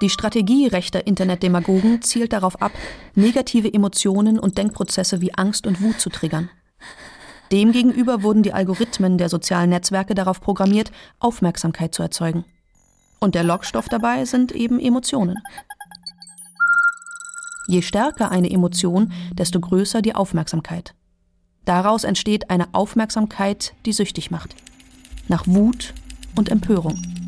[0.00, 2.72] Die Strategie rechter Internetdemagogen zielt darauf ab,
[3.14, 6.50] negative Emotionen und Denkprozesse wie Angst und Wut zu triggern.
[7.52, 12.44] Demgegenüber wurden die Algorithmen der sozialen Netzwerke darauf programmiert, Aufmerksamkeit zu erzeugen.
[13.20, 15.36] Und der Lockstoff dabei sind eben Emotionen.
[17.66, 20.94] Je stärker eine Emotion, desto größer die Aufmerksamkeit.
[21.64, 24.54] Daraus entsteht eine Aufmerksamkeit, die süchtig macht.
[25.28, 25.94] Nach Wut
[26.34, 27.23] und Empörung.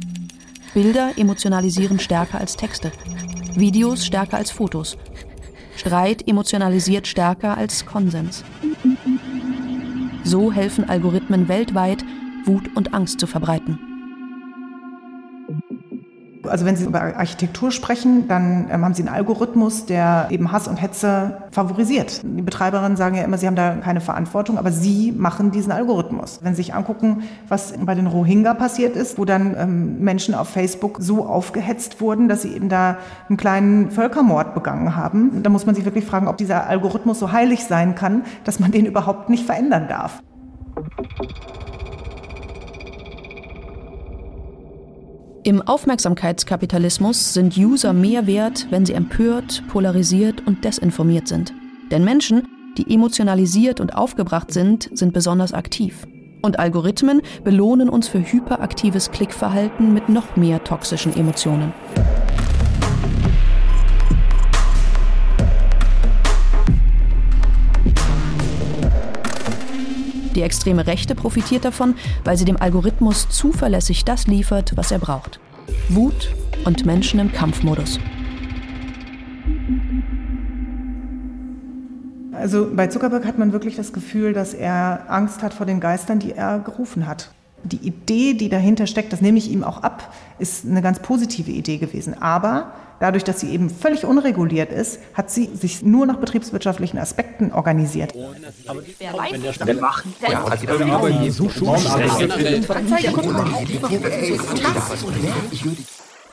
[0.76, 2.92] Bilder emotionalisieren stärker als Texte,
[3.54, 4.98] Videos stärker als Fotos.
[5.74, 8.44] Streit emotionalisiert stärker als Konsens.
[10.22, 12.04] So helfen Algorithmen weltweit,
[12.44, 13.95] Wut und Angst zu verbreiten.
[16.48, 20.68] Also wenn Sie über Architektur sprechen, dann ähm, haben Sie einen Algorithmus, der eben Hass
[20.68, 22.22] und Hetze favorisiert.
[22.22, 26.40] Die Betreiberinnen sagen ja immer, sie haben da keine Verantwortung, aber sie machen diesen Algorithmus.
[26.42, 30.48] Wenn Sie sich angucken, was bei den Rohingya passiert ist, wo dann ähm, Menschen auf
[30.48, 35.66] Facebook so aufgehetzt wurden, dass sie eben da einen kleinen Völkermord begangen haben, da muss
[35.66, 39.30] man sich wirklich fragen, ob dieser Algorithmus so heilig sein kann, dass man den überhaupt
[39.30, 40.22] nicht verändern darf.
[45.46, 51.54] Im Aufmerksamkeitskapitalismus sind User mehr wert, wenn sie empört, polarisiert und desinformiert sind.
[51.92, 56.04] Denn Menschen, die emotionalisiert und aufgebracht sind, sind besonders aktiv.
[56.42, 61.72] Und Algorithmen belohnen uns für hyperaktives Klickverhalten mit noch mehr toxischen Emotionen.
[70.36, 75.40] Die extreme Rechte profitiert davon, weil sie dem Algorithmus zuverlässig das liefert, was er braucht.
[75.88, 76.34] Wut
[76.66, 77.98] und Menschen im Kampfmodus.
[82.34, 86.18] Also bei Zuckerberg hat man wirklich das Gefühl, dass er Angst hat vor den Geistern,
[86.18, 87.30] die er gerufen hat.
[87.64, 91.50] Die Idee, die dahinter steckt, das nehme ich ihm auch ab, ist eine ganz positive
[91.50, 92.20] Idee gewesen.
[92.20, 97.52] Aber Dadurch, dass sie eben völlig unreguliert ist, hat sie sich nur nach betriebswirtschaftlichen Aspekten
[97.52, 98.14] organisiert.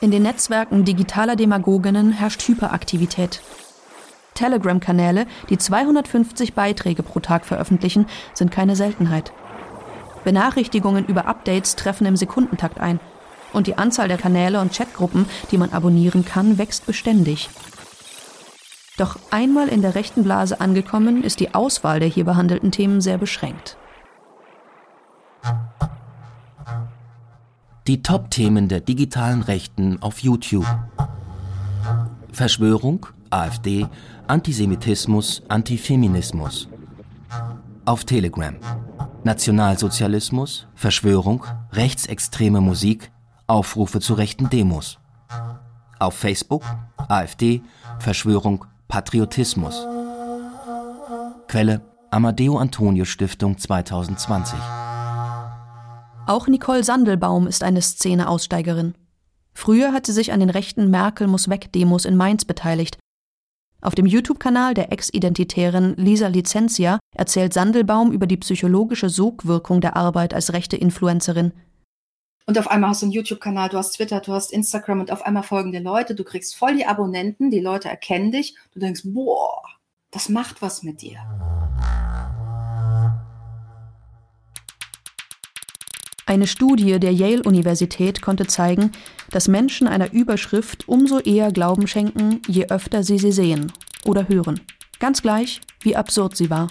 [0.00, 3.42] In den Netzwerken digitaler Demagoginnen herrscht Hyperaktivität.
[4.34, 9.32] Telegram-Kanäle, die 250 Beiträge pro Tag veröffentlichen, sind keine Seltenheit.
[10.24, 12.98] Benachrichtigungen über Updates treffen im Sekundentakt ein–
[13.54, 17.48] und die Anzahl der Kanäle und Chatgruppen, die man abonnieren kann, wächst beständig.
[18.96, 23.18] Doch einmal in der rechten Blase angekommen, ist die Auswahl der hier behandelten Themen sehr
[23.18, 23.76] beschränkt.
[27.86, 30.66] Die Top-Themen der digitalen Rechten auf YouTube.
[32.32, 33.86] Verschwörung, AfD,
[34.26, 36.68] Antisemitismus, Antifeminismus.
[37.84, 38.54] Auf Telegram.
[39.24, 43.10] Nationalsozialismus, Verschwörung, rechtsextreme Musik,
[43.46, 44.98] Aufrufe zu rechten Demos.
[45.98, 46.62] Auf Facebook
[47.08, 47.62] AfD
[47.98, 49.86] Verschwörung Patriotismus.
[51.46, 54.58] Quelle Amadeo Antonio Stiftung 2020.
[56.26, 58.94] Auch Nicole Sandelbaum ist eine Szene-Aussteigerin.
[59.52, 62.96] Früher hat sie sich an den rechten Merkel muss weg Demos in Mainz beteiligt.
[63.82, 70.32] Auf dem YouTube-Kanal der Ex-Identitärin Lisa Licentia erzählt Sandelbaum über die psychologische Sogwirkung der Arbeit
[70.32, 71.52] als rechte Influencerin–
[72.46, 75.24] und auf einmal hast du einen YouTube-Kanal, du hast Twitter, du hast Instagram und auf
[75.24, 79.02] einmal folgen dir Leute, du kriegst voll die Abonnenten, die Leute erkennen dich, du denkst,
[79.04, 79.62] boah,
[80.10, 81.18] das macht was mit dir.
[86.26, 88.92] Eine Studie der Yale-Universität konnte zeigen,
[89.30, 93.72] dass Menschen einer Überschrift umso eher Glauben schenken, je öfter sie sie sehen
[94.04, 94.60] oder hören.
[95.00, 96.68] Ganz gleich, wie absurd sie war.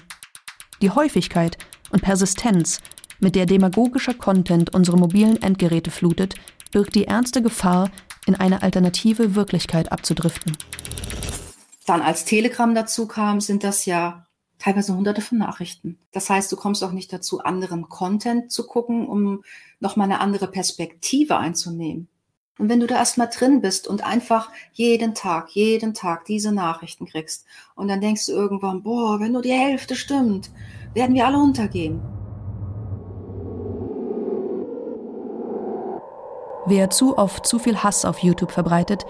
[0.82, 1.58] Die Häufigkeit
[1.92, 2.82] und Persistenz
[3.24, 6.36] mit der demagogischer Content unsere mobilen Endgeräte flutet,
[6.72, 7.90] birgt die ernste Gefahr,
[8.26, 10.56] in eine alternative Wirklichkeit abzudriften.
[11.86, 14.26] Dann als Telegram dazu kam, sind das ja
[14.60, 16.00] teilweise hunderte von Nachrichten.
[16.14, 19.44] Das heißt, du kommst auch nicht dazu, anderen Content zu gucken, um
[19.82, 22.08] nochmal eine andere Perspektive einzunehmen.
[22.60, 27.08] Und wenn du da erstmal drin bist und einfach jeden Tag, jeden Tag diese Nachrichten
[27.08, 30.52] kriegst und dann denkst du irgendwann, boah, wenn nur die Hälfte stimmt,
[30.94, 32.02] werden wir alle untergehen.
[36.66, 39.06] Wer zu oft zu viel Hass auf YouTube verbreitet,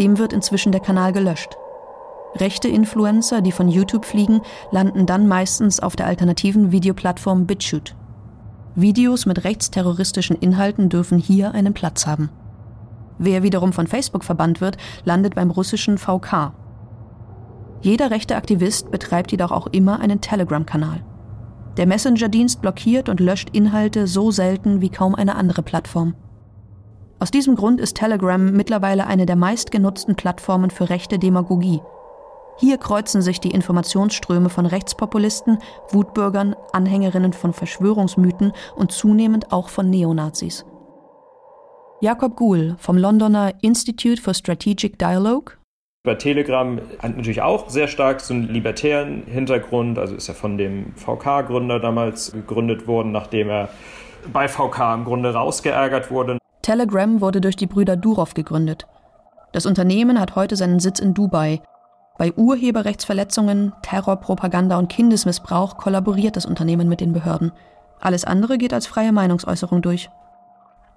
[0.00, 1.56] dem wird inzwischen der Kanal gelöscht.
[2.34, 7.94] Rechte Influencer, die von YouTube fliegen, landen dann meistens auf der alternativen Videoplattform BitChute.
[8.74, 12.28] Videos mit rechtsterroristischen Inhalten dürfen hier einen Platz haben.
[13.18, 16.52] Wer wiederum von Facebook verbannt wird, landet beim russischen VK.
[17.80, 21.02] Jeder rechte Aktivist betreibt jedoch auch immer einen Telegram-Kanal.
[21.78, 26.14] Der Messenger-Dienst blockiert und löscht Inhalte so selten wie kaum eine andere Plattform.
[27.18, 31.80] Aus diesem Grund ist Telegram mittlerweile eine der meistgenutzten Plattformen für rechte Demagogie.
[32.58, 35.58] Hier kreuzen sich die Informationsströme von Rechtspopulisten,
[35.90, 40.64] Wutbürgern, Anhängerinnen von Verschwörungsmythen und zunehmend auch von Neonazis.
[42.00, 45.54] Jakob Guhl vom Londoner Institute for Strategic Dialogue
[46.06, 50.56] bei Telegram hat natürlich auch sehr stark so einen libertären Hintergrund, also ist er von
[50.56, 53.70] dem VK-Gründer damals gegründet worden, nachdem er
[54.32, 56.38] bei VK im Grunde rausgeärgert wurde.
[56.66, 58.88] Telegram wurde durch die Brüder Durov gegründet.
[59.52, 61.62] Das Unternehmen hat heute seinen Sitz in Dubai.
[62.18, 67.52] Bei Urheberrechtsverletzungen, Terrorpropaganda und Kindesmissbrauch kollaboriert das Unternehmen mit den Behörden.
[68.00, 70.10] Alles andere geht als freie Meinungsäußerung durch.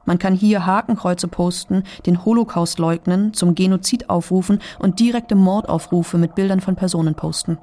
[0.06, 6.34] Man kann hier Hakenkreuze posten, den Holocaust leugnen, zum Genozid aufrufen und direkte Mordaufrufe mit
[6.34, 7.60] Bildern von Personen posten.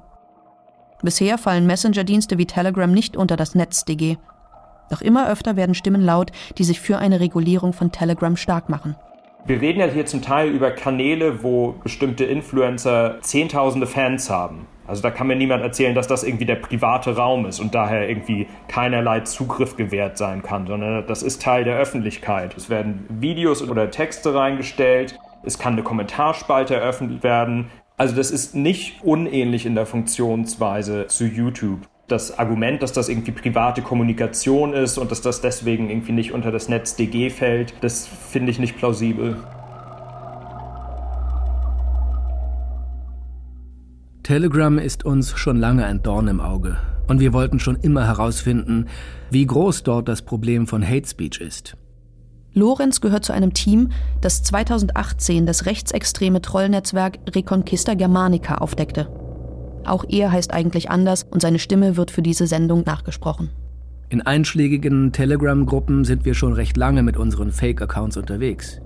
[1.02, 4.16] Bisher fallen Messenger-Dienste wie Telegram nicht unter das NetzDG.
[4.90, 8.96] Doch immer öfter werden Stimmen laut, die sich für eine Regulierung von Telegram stark machen.
[9.46, 14.66] Wir reden ja hier zum Teil über Kanäle, wo bestimmte Influencer Zehntausende Fans haben.
[14.88, 18.08] Also da kann mir niemand erzählen, dass das irgendwie der private Raum ist und daher
[18.08, 22.56] irgendwie keinerlei Zugriff gewährt sein kann, sondern das ist Teil der Öffentlichkeit.
[22.56, 27.70] Es werden Videos oder Texte reingestellt, es kann eine Kommentarspalte eröffnet werden.
[27.96, 31.80] Also das ist nicht unähnlich in der Funktionsweise zu YouTube.
[32.08, 36.52] Das Argument, dass das irgendwie private Kommunikation ist und dass das deswegen irgendwie nicht unter
[36.52, 39.36] das Netz DG fällt, das finde ich nicht plausibel.
[44.22, 46.76] Telegram ist uns schon lange ein Dorn im Auge.
[47.08, 48.86] Und wir wollten schon immer herausfinden,
[49.30, 51.76] wie groß dort das Problem von Hate Speech ist.
[52.52, 53.90] Lorenz gehört zu einem Team,
[54.20, 59.25] das 2018 das rechtsextreme Trollnetzwerk Reconquista Germanica aufdeckte.
[59.86, 63.50] Auch er heißt eigentlich anders und seine Stimme wird für diese Sendung nachgesprochen.
[64.08, 68.80] In einschlägigen Telegram-Gruppen sind wir schon recht lange mit unseren Fake-Accounts unterwegs.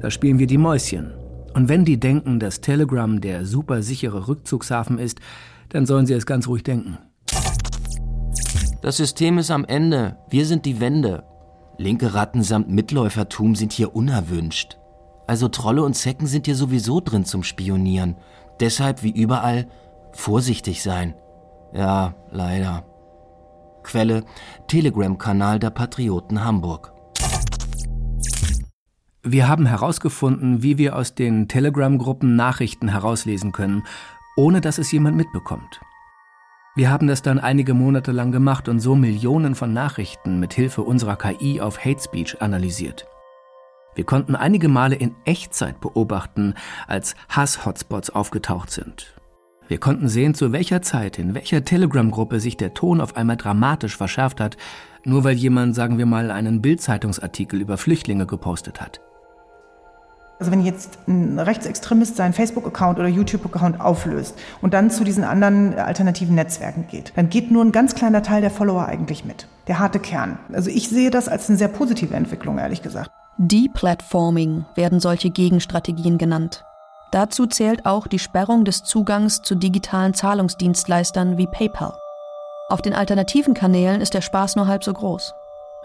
[0.00, 1.12] Da spielen wir die Mäuschen
[1.56, 5.20] und wenn die denken, dass Telegram der super sichere Rückzugshafen ist,
[5.70, 6.98] dann sollen sie es ganz ruhig denken.
[8.82, 10.18] Das System ist am Ende.
[10.28, 11.24] Wir sind die Wende.
[11.78, 14.76] Linke Ratten samt Mitläufertum sind hier unerwünscht.
[15.26, 18.16] Also Trolle und Zecken sind hier sowieso drin zum Spionieren.
[18.60, 19.66] Deshalb, wie überall,
[20.16, 21.14] vorsichtig sein.
[21.72, 22.84] Ja, leider.
[23.82, 24.24] Quelle
[24.66, 26.92] Telegram-Kanal der Patrioten Hamburg.
[29.22, 33.82] Wir haben herausgefunden, wie wir aus den Telegram-Gruppen Nachrichten herauslesen können,
[34.36, 35.80] ohne dass es jemand mitbekommt.
[36.76, 40.82] Wir haben das dann einige Monate lang gemacht und so Millionen von Nachrichten mit Hilfe
[40.82, 43.06] unserer KI auf Hate Speech analysiert.
[43.94, 46.54] Wir konnten einige Male in Echtzeit beobachten,
[46.86, 49.15] als Hass-Hotspots aufgetaucht sind.
[49.68, 53.96] Wir konnten sehen, zu welcher Zeit in welcher Telegram-Gruppe sich der Ton auf einmal dramatisch
[53.96, 54.56] verschärft hat,
[55.04, 59.00] nur weil jemand, sagen wir mal, einen Bild-Zeitungsartikel über Flüchtlinge gepostet hat.
[60.38, 65.74] Also wenn jetzt ein Rechtsextremist seinen Facebook-Account oder YouTube-Account auflöst und dann zu diesen anderen
[65.78, 69.48] alternativen Netzwerken geht, dann geht nur ein ganz kleiner Teil der Follower eigentlich mit.
[69.66, 70.38] Der harte Kern.
[70.52, 73.10] Also ich sehe das als eine sehr positive Entwicklung, ehrlich gesagt.
[73.38, 76.64] Deplatforming werden solche Gegenstrategien genannt.
[77.12, 81.94] Dazu zählt auch die Sperrung des Zugangs zu digitalen Zahlungsdienstleistern wie PayPal.
[82.68, 85.34] Auf den alternativen Kanälen ist der Spaß nur halb so groß.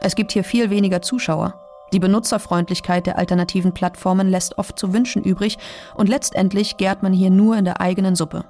[0.01, 1.53] Es gibt hier viel weniger Zuschauer,
[1.93, 5.57] die Benutzerfreundlichkeit der alternativen Plattformen lässt oft zu wünschen übrig
[5.93, 8.45] und letztendlich gärt man hier nur in der eigenen Suppe.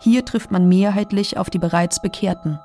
[0.00, 2.58] Hier trifft man mehrheitlich auf die bereits Bekehrten.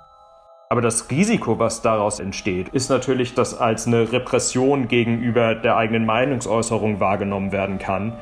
[0.69, 6.05] Aber das Risiko, was daraus entsteht, ist natürlich, dass als eine Repression gegenüber der eigenen
[6.05, 8.13] Meinungsäußerung wahrgenommen werden kann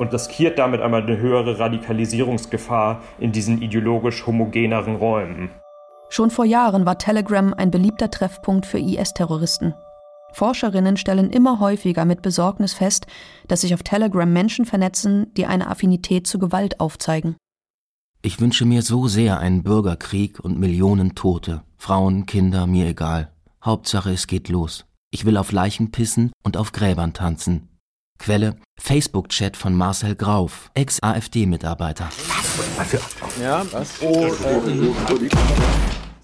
[0.00, 5.50] und riskiert damit einmal eine höhere Radikalisierungsgefahr in diesen ideologisch homogeneren Räumen.
[6.08, 9.74] Schon vor Jahren war Telegram ein beliebter Treffpunkt für IS-Terroristen.
[10.32, 13.06] Forscherinnen stellen immer häufiger mit Besorgnis fest,
[13.46, 17.36] dass sich auf Telegram Menschen vernetzen, die eine Affinität zu Gewalt aufzeigen.
[18.22, 21.62] Ich wünsche mir so sehr einen Bürgerkrieg und Millionen Tote.
[21.76, 23.32] Frauen, Kinder, mir egal.
[23.62, 24.86] Hauptsache, es geht los.
[25.10, 27.69] Ich will auf Leichen pissen und auf Gräbern tanzen.
[28.20, 32.10] Quelle Facebook-Chat von Marcel Grauf, Ex-AfD-Mitarbeiter.
[33.40, 33.94] Ja, was?
[34.02, 34.30] Oh, äh,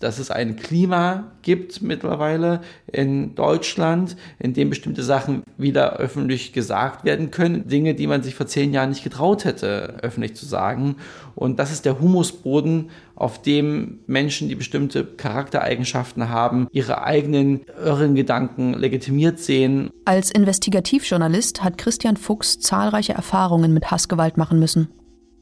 [0.00, 7.04] dass es ein Klima gibt mittlerweile in Deutschland, in dem bestimmte Sachen wieder öffentlich gesagt
[7.04, 7.68] werden können.
[7.68, 10.96] Dinge, die man sich vor zehn Jahren nicht getraut hätte, öffentlich zu sagen.
[11.34, 18.14] Und das ist der Humusboden, auf dem Menschen, die bestimmte Charaktereigenschaften haben, ihre eigenen irren
[18.14, 19.90] Gedanken legitimiert sehen.
[20.04, 24.88] Als Investigativjournalist hat Christian Fuchs zahlreiche Erfahrungen mit Hassgewalt machen müssen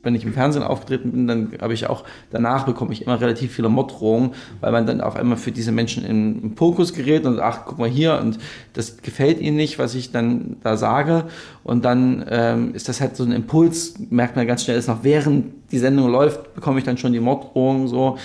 [0.04, 3.52] wenn ich im Fernsehen aufgetreten bin, dann habe ich auch, danach bekomme ich immer relativ
[3.52, 7.40] viele Morddrohungen, weil man dann auf einmal für diese Menschen in, im Fokus gerät und
[7.40, 8.38] ach, guck mal hier und
[8.74, 11.24] das gefällt ihnen nicht, was ich dann da sage
[11.62, 15.02] und dann ähm, ist das halt so ein Impuls, merkt man ganz schnell, ist noch
[15.02, 18.18] während die Sendung läuft, bekomme ich dann schon die Morddrohungen so.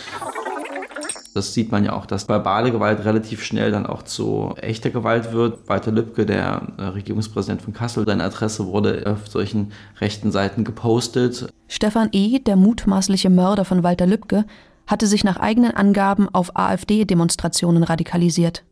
[1.33, 5.31] Das sieht man ja auch, dass verbale Gewalt relativ schnell dann auch zu echter Gewalt
[5.31, 5.67] wird.
[5.67, 11.47] Walter Lübcke, der äh, Regierungspräsident von Kassel, seine Adresse wurde auf solchen rechten Seiten gepostet.
[11.67, 14.45] Stefan E., der mutmaßliche Mörder von Walter Lübcke,
[14.87, 18.63] hatte sich nach eigenen Angaben auf AfD-Demonstrationen radikalisiert.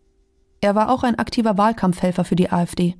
[0.61, 2.95] Er war auch ein aktiver Wahlkampfhelfer für die AfD.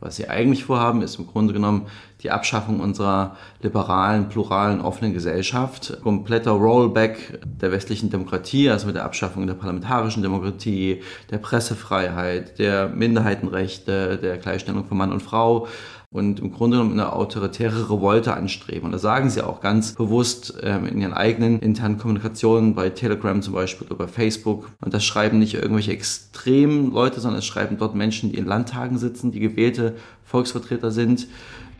[0.00, 1.86] Was sie eigentlich vorhaben, ist im Grunde genommen
[2.22, 9.04] die Abschaffung unserer liberalen, pluralen, offenen Gesellschaft, kompletter Rollback der westlichen Demokratie, also mit der
[9.04, 15.68] Abschaffung der parlamentarischen Demokratie, der Pressefreiheit, der Minderheitenrechte, der Gleichstellung von Mann und Frau
[16.14, 18.86] und im Grunde genommen eine autoritäre Revolte anstreben.
[18.86, 23.42] Und das sagen sie auch ganz bewusst ähm, in ihren eigenen internen Kommunikationen, bei Telegram
[23.42, 24.70] zum Beispiel oder bei Facebook.
[24.80, 28.96] Und das schreiben nicht irgendwelche extremen Leute, sondern es schreiben dort Menschen, die in Landtagen
[28.96, 31.26] sitzen, die gewählte Volksvertreter sind.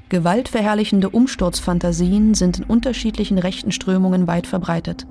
[0.09, 5.07] Gewaltverherrlichende Umsturzfantasien sind in unterschiedlichen rechten Strömungen weit verbreitet.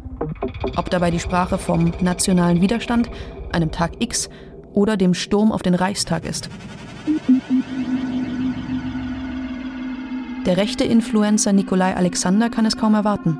[0.75, 3.09] Ob dabei die Sprache vom nationalen Widerstand,
[3.53, 4.29] einem Tag X
[4.73, 6.49] oder dem Sturm auf den Reichstag ist.
[10.45, 13.37] Der rechte Influencer Nikolai Alexander kann es kaum erwarten.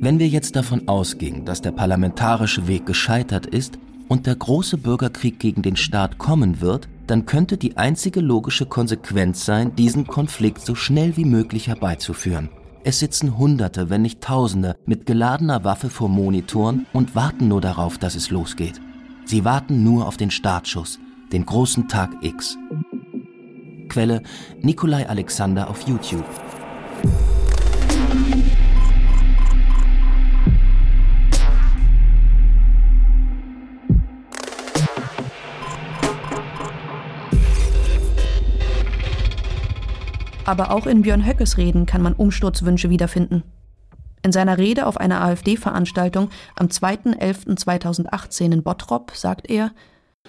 [0.00, 3.78] Wenn wir jetzt davon ausgehen, dass der parlamentarische Weg gescheitert ist
[4.08, 9.44] und der große Bürgerkrieg gegen den Staat kommen wird, dann könnte die einzige logische Konsequenz
[9.44, 12.48] sein, diesen Konflikt so schnell wie möglich herbeizuführen.
[12.82, 17.98] Es sitzen Hunderte, wenn nicht Tausende, mit geladener Waffe vor Monitoren und warten nur darauf,
[17.98, 18.80] dass es losgeht.
[19.26, 20.98] Sie warten nur auf den Startschuss,
[21.32, 22.56] den großen Tag X.
[23.94, 24.24] Quelle
[24.60, 26.24] Nikolai Alexander auf YouTube.
[40.44, 43.44] Aber auch in Björn Höckes Reden kann man Umsturzwünsche wiederfinden.
[44.24, 49.70] In seiner Rede auf einer AfD-Veranstaltung am 2.11.2018 in Bottrop sagt er,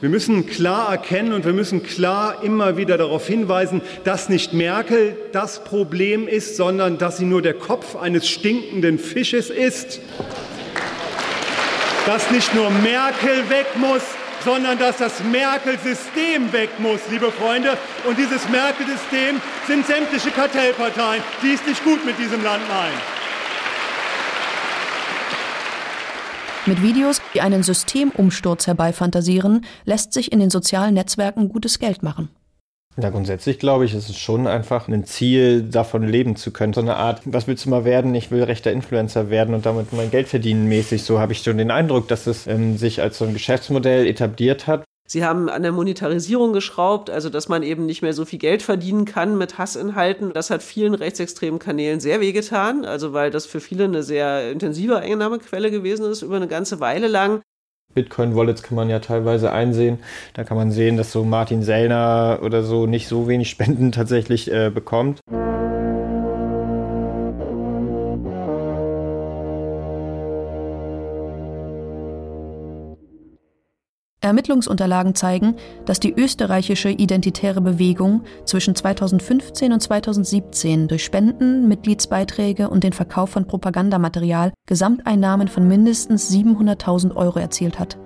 [0.02, 5.18] wir müssen klar erkennen und wir müssen klar immer wieder darauf hinweisen, dass nicht Merkel
[5.32, 10.02] das Problem ist, sondern dass sie nur der Kopf eines stinkenden Fisches ist.
[12.06, 14.04] Dass nicht nur Merkel weg muss,
[14.44, 17.78] sondern dass das Merkel-System weg muss, liebe Freunde.
[18.04, 21.24] Und dieses Merkel-System sind sämtliche Kartellparteien.
[21.42, 23.25] Die ist nicht gut mit diesem Land, nein.
[26.68, 32.30] Mit Videos, die einen Systemumsturz herbeifantasieren, lässt sich in den sozialen Netzwerken gutes Geld machen.
[33.00, 36.74] Ja, grundsätzlich glaube ich, ist es schon einfach ein Ziel, davon leben zu können.
[36.74, 38.16] So eine Art, was willst du mal werden?
[38.16, 41.04] Ich will rechter Influencer werden und damit mein Geld verdienen mäßig.
[41.04, 44.66] So habe ich schon den Eindruck, dass es ähm, sich als so ein Geschäftsmodell etabliert
[44.66, 44.86] hat.
[45.08, 48.64] Sie haben an der Monetarisierung geschraubt, also dass man eben nicht mehr so viel Geld
[48.64, 50.34] verdienen kann mit Hassinhalten.
[50.34, 54.98] Das hat vielen rechtsextremen Kanälen sehr wehgetan, also weil das für viele eine sehr intensive
[54.98, 57.42] Einnahmequelle gewesen ist über eine ganze Weile lang.
[57.94, 60.00] Bitcoin-Wallets kann man ja teilweise einsehen.
[60.34, 64.52] Da kann man sehen, dass so Martin Sellner oder so nicht so wenig Spenden tatsächlich
[64.52, 65.22] äh, bekommt.
[74.26, 75.56] Ermittlungsunterlagen zeigen,
[75.86, 83.30] dass die österreichische identitäre Bewegung zwischen 2015 und 2017 durch Spenden, Mitgliedsbeiträge und den Verkauf
[83.30, 87.98] von Propagandamaterial Gesamteinnahmen von mindestens 700.000 Euro erzielt hat.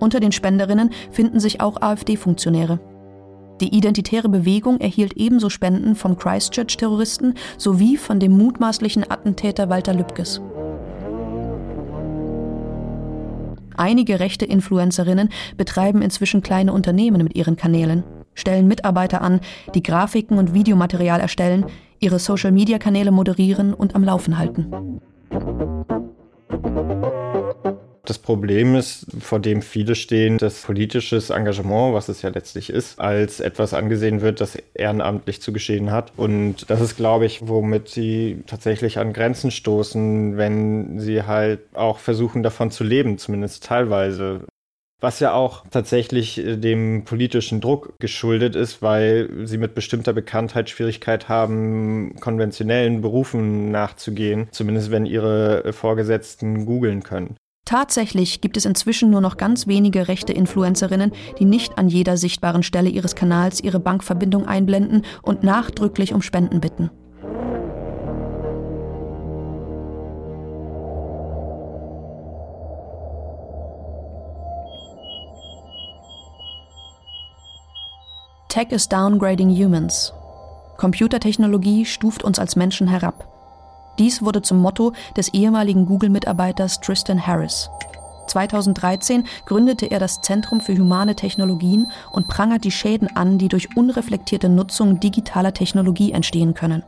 [0.00, 2.80] Unter den Spenderinnen finden sich auch AfD-Funktionäre.
[3.60, 10.40] Die identitäre Bewegung erhielt ebenso Spenden vom Christchurch-Terroristen sowie von dem mutmaßlichen Attentäter Walter Lübkes.
[13.78, 18.02] Einige rechte Influencerinnen betreiben inzwischen kleine Unternehmen mit ihren Kanälen,
[18.34, 19.40] stellen Mitarbeiter an,
[19.74, 21.64] die Grafiken und Videomaterial erstellen,
[22.00, 25.00] ihre Social-Media-Kanäle moderieren und am Laufen halten.
[28.08, 32.98] Das Problem ist, vor dem viele stehen, dass politisches Engagement, was es ja letztlich ist,
[32.98, 36.12] als etwas angesehen wird, das ehrenamtlich zu geschehen hat.
[36.16, 41.98] Und das ist, glaube ich, womit sie tatsächlich an Grenzen stoßen, wenn sie halt auch
[41.98, 44.40] versuchen, davon zu leben, zumindest teilweise.
[45.02, 50.70] Was ja auch tatsächlich äh, dem politischen Druck geschuldet ist, weil sie mit bestimmter Bekanntheit
[50.70, 57.36] Schwierigkeit haben, konventionellen Berufen nachzugehen, zumindest wenn ihre Vorgesetzten googeln können.
[57.68, 62.62] Tatsächlich gibt es inzwischen nur noch ganz wenige rechte Influencerinnen, die nicht an jeder sichtbaren
[62.62, 66.88] Stelle ihres Kanals ihre Bankverbindung einblenden und nachdrücklich um Spenden bitten.
[78.48, 80.14] Tech is downgrading humans.
[80.78, 83.37] Computertechnologie stuft uns als Menschen herab.
[83.98, 87.68] Dies wurde zum Motto des ehemaligen Google-Mitarbeiters Tristan Harris.
[88.28, 93.76] 2013 gründete er das Zentrum für humane Technologien und prangert die Schäden an, die durch
[93.76, 96.82] unreflektierte Nutzung digitaler Technologie entstehen können.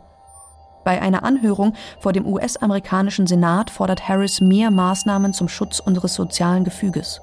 [0.85, 6.65] Bei einer Anhörung vor dem US-amerikanischen Senat fordert Harris mehr Maßnahmen zum Schutz unseres sozialen
[6.65, 7.21] Gefüges.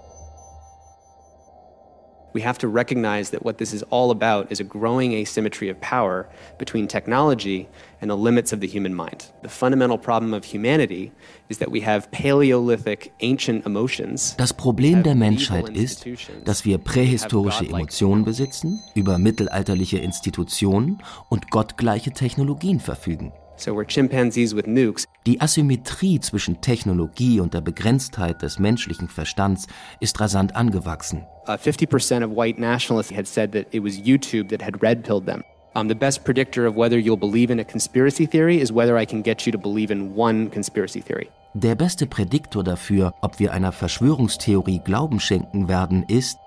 [2.37, 5.81] We have to recognize that what this is all about is a growing asymmetry of
[5.81, 6.27] power
[6.59, 7.67] between technology
[7.99, 9.31] and the limits of the human mind.
[9.41, 11.11] The fundamental problem of humanity
[11.49, 14.35] is that we have Paleolithic ancient emotions.
[14.37, 16.05] Das Problem der Menschheit ist,
[16.45, 23.33] dass wir prähistorische Emotionen besitzen, über mittelalterliche Institutionen und gottgleiche Technologien verfügen.
[23.55, 25.05] So we're chimpanzees with nukes.
[25.25, 29.65] Die Asymmetrie zwischen Technologie und der Begrenztheit des menschlichen Verstands
[29.99, 31.25] ist rasant angewachsen.
[31.47, 35.25] Uh, 50% of white nationalists had said that it was YouTube that had red pilled
[35.25, 35.43] them.
[35.75, 39.05] Um, the best predictor of whether you'll believe in a conspiracy theory is whether I
[39.05, 41.29] can get you to believe in one conspiracy theory.
[41.53, 46.37] Der beste Prädiktor dafür, ob wir einer Verschwörungstheorie Glauben schenken werden, ist,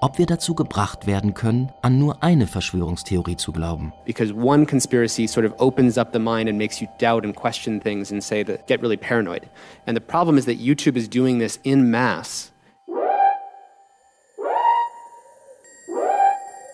[0.00, 3.92] ob wir dazu gebracht werden können, an nur eine Verschwörungstheorie zu glauben.
[4.04, 7.80] Because one conspiracy sort of opens up the mind and makes you doubt and question
[7.80, 9.42] things and say that get really paranoid.
[9.86, 12.49] And the problem is that YouTube is doing this in mass.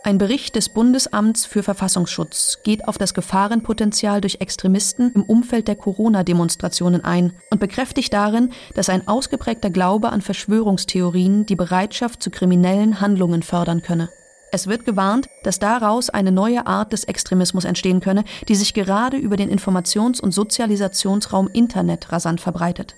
[0.06, 5.74] Ein Bericht des Bundesamts für Verfassungsschutz geht auf das Gefahrenpotenzial durch Extremisten im Umfeld der
[5.74, 13.00] Corona-Demonstrationen ein und bekräftigt darin, dass ein ausgeprägter Glaube an Verschwörungstheorien die Bereitschaft zu kriminellen
[13.00, 14.08] Handlungen fördern könne.
[14.52, 19.16] Es wird gewarnt, dass daraus eine neue Art des Extremismus entstehen könne, die sich gerade
[19.16, 22.94] über den Informations- und Sozialisationsraum Internet rasant verbreitet.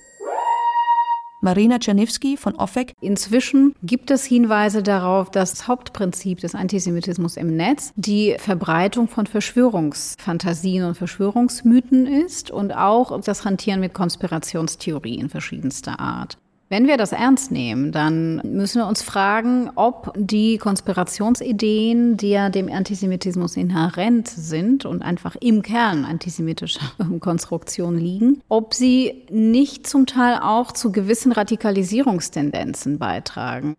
[1.41, 2.95] Marina Czerniewski von OFEC.
[3.01, 9.27] Inzwischen gibt es Hinweise darauf, dass das Hauptprinzip des Antisemitismus im Netz die Verbreitung von
[9.27, 16.39] Verschwörungsfantasien und Verschwörungsmythen ist und auch das Hantieren mit Konspirationstheorien verschiedenster Art.
[16.71, 22.51] Wenn wir das ernst nehmen, dann müssen wir uns fragen, ob die Konspirationsideen, die ja
[22.51, 30.05] dem Antisemitismus inhärent sind und einfach im Kern antisemitischer Konstruktion liegen, ob sie nicht zum
[30.05, 33.75] Teil auch zu gewissen Radikalisierungstendenzen beitragen.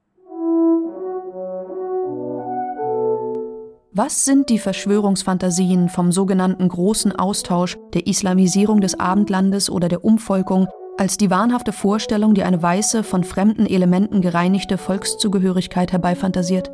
[3.92, 10.68] Was sind die Verschwörungsfantasien vom sogenannten großen Austausch, der Islamisierung des Abendlandes oder der Umvolkung,
[11.00, 16.72] als die wahnhafte Vorstellung, die eine weiße, von fremden Elementen gereinigte Volkszugehörigkeit herbeifantasiert.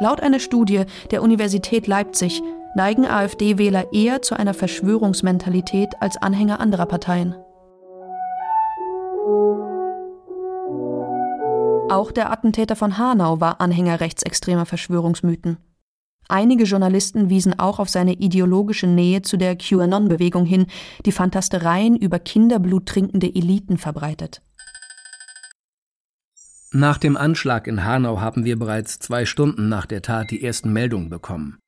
[0.00, 2.42] Laut einer Studie der Universität Leipzig
[2.74, 7.34] neigen AfD-Wähler eher zu einer Verschwörungsmentalität als Anhänger anderer Parteien.
[11.90, 15.58] Auch der Attentäter von Hanau war Anhänger rechtsextremer Verschwörungsmythen.
[16.32, 20.64] Einige Journalisten wiesen auch auf seine ideologische Nähe zu der QAnon-Bewegung hin,
[21.04, 24.40] die Fantastereien über Kinderblut trinkende Eliten verbreitet.
[26.72, 30.72] Nach dem Anschlag in Hanau haben wir bereits zwei Stunden nach der Tat die ersten
[30.72, 31.58] Meldungen bekommen.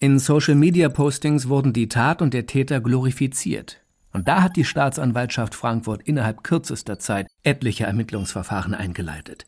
[0.00, 3.80] In Social-Media-Postings wurden die Tat und der Täter glorifiziert.
[4.12, 9.46] Und da hat die Staatsanwaltschaft Frankfurt innerhalb kürzester Zeit etliche Ermittlungsverfahren eingeleitet.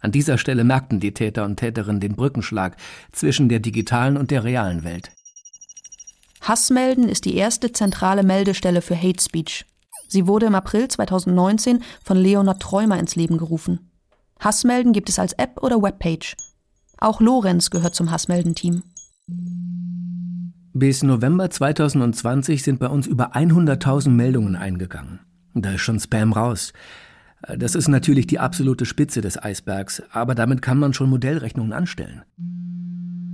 [0.00, 2.76] An dieser Stelle merkten die Täter und Täterinnen den Brückenschlag
[3.12, 5.10] zwischen der digitalen und der realen Welt.
[6.42, 9.64] Hassmelden ist die erste zentrale Meldestelle für Hate Speech.
[10.08, 13.90] Sie wurde im April 2019 von Leonard Träumer ins Leben gerufen.
[14.38, 16.36] Hassmelden gibt es als App oder Webpage.
[16.98, 18.82] Auch Lorenz gehört zum Hassmelden-Team.
[20.72, 25.20] Bis November 2020 sind bei uns über 100.000 Meldungen eingegangen.
[25.54, 26.72] Da ist schon Spam raus.
[27.42, 32.22] Das ist natürlich die absolute Spitze des Eisbergs, aber damit kann man schon Modellrechnungen anstellen.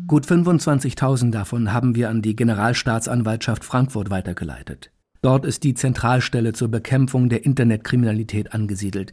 [0.06, 4.90] Gut 25.000 davon haben wir an die Generalstaatsanwaltschaft Frankfurt weitergeleitet.
[5.22, 9.12] Dort ist die Zentralstelle zur Bekämpfung der Internetkriminalität angesiedelt.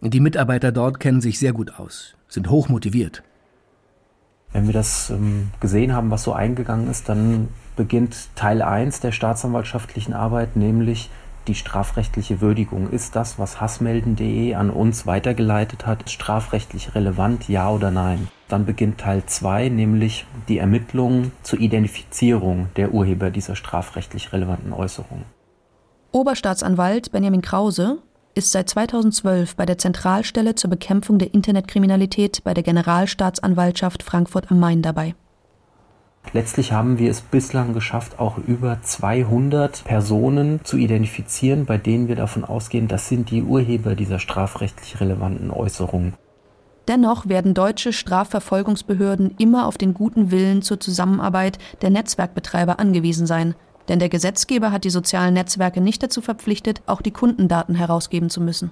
[0.00, 3.24] Die Mitarbeiter dort kennen sich sehr gut aus, sind hoch motiviert.
[4.52, 9.12] Wenn wir das ähm, gesehen haben, was so eingegangen ist, dann beginnt Teil 1 der
[9.12, 11.10] staatsanwaltschaftlichen Arbeit, nämlich
[11.48, 12.90] die strafrechtliche Würdigung.
[12.90, 18.28] Ist das, was hassmelden.de an uns weitergeleitet hat, strafrechtlich relevant, ja oder nein?
[18.48, 25.24] Dann beginnt Teil 2, nämlich die Ermittlungen zur Identifizierung der Urheber dieser strafrechtlich relevanten Äußerungen.
[26.12, 27.98] Oberstaatsanwalt Benjamin Krause
[28.34, 34.60] ist seit 2012 bei der Zentralstelle zur Bekämpfung der Internetkriminalität bei der Generalstaatsanwaltschaft Frankfurt am
[34.60, 35.14] Main dabei.
[36.32, 42.16] Letztlich haben wir es bislang geschafft, auch über 200 Personen zu identifizieren, bei denen wir
[42.16, 46.14] davon ausgehen, das sind die Urheber dieser strafrechtlich relevanten Äußerungen.
[46.86, 53.54] Dennoch werden deutsche Strafverfolgungsbehörden immer auf den guten Willen zur Zusammenarbeit der Netzwerkbetreiber angewiesen sein.
[53.88, 58.40] Denn der Gesetzgeber hat die sozialen Netzwerke nicht dazu verpflichtet, auch die Kundendaten herausgeben zu
[58.40, 58.70] müssen.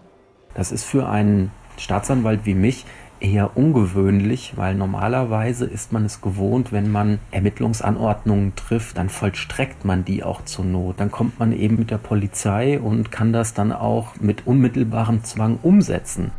[0.55, 2.87] Das ist für einen Staatsanwalt wie mich
[3.21, 10.05] eher ungewöhnlich, weil normalerweise ist man es gewohnt, wenn man Ermittlungsanordnungen trifft, dann vollstreckt man
[10.05, 11.01] die auch zur Not.
[11.01, 15.59] Dann kommt man eben mit der Polizei und kann das dann auch mit unmittelbarem Zwang
[15.63, 16.31] umsetzen.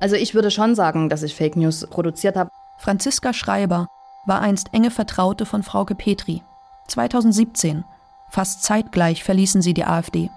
[0.00, 2.50] Also ich würde schon sagen, dass ich Fake News produziert habe.
[2.78, 3.88] Franziska Schreiber
[4.26, 6.42] war einst enge Vertraute von Frauke Petri.
[6.88, 7.84] 2017,
[8.30, 10.30] fast zeitgleich, verließen sie die AfD.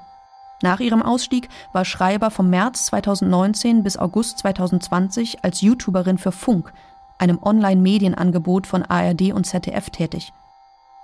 [0.62, 6.74] Nach ihrem Ausstieg war Schreiber vom März 2019 bis August 2020 als YouTuberin für Funk,
[7.18, 10.34] einem Online-Medienangebot von ARD und ZDF tätig.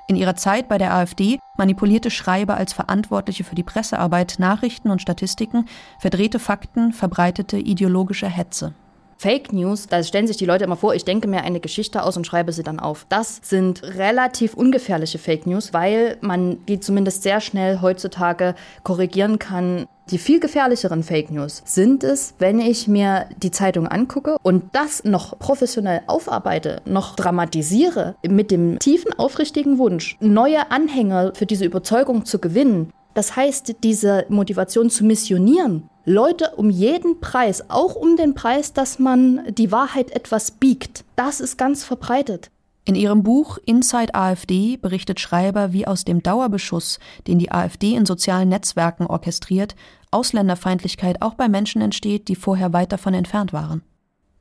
[0.08, 5.02] In ihrer Zeit bei der AfD manipulierte Schreiber als Verantwortliche für die Pressearbeit Nachrichten und
[5.02, 5.68] Statistiken,
[6.00, 8.74] verdrehte Fakten, verbreitete ideologische Hetze.
[9.18, 12.18] Fake News, da stellen sich die Leute immer vor, ich denke mir eine Geschichte aus
[12.18, 13.06] und schreibe sie dann auf.
[13.10, 19.88] Das sind relativ ungefährliche Fake News, weil man die zumindest sehr schnell heutzutage korrigieren kann.
[20.12, 25.04] Die viel gefährlicheren Fake News sind es, wenn ich mir die Zeitung angucke und das
[25.04, 32.26] noch professionell aufarbeite, noch dramatisiere, mit dem tiefen, aufrichtigen Wunsch, neue Anhänger für diese Überzeugung
[32.26, 32.92] zu gewinnen.
[33.16, 39.00] Das heißt, diese Motivation zu missionieren, Leute um jeden Preis, auch um den Preis, dass
[39.00, 41.04] man die Wahrheit etwas biegt.
[41.16, 42.52] Das ist ganz verbreitet.
[42.88, 48.06] In ihrem Buch Inside AfD berichtet Schreiber, wie aus dem Dauerbeschuss, den die AfD in
[48.06, 49.76] sozialen Netzwerken orchestriert,
[50.12, 53.82] Ausländerfeindlichkeit auch bei Menschen entsteht, die vorher weit davon entfernt waren.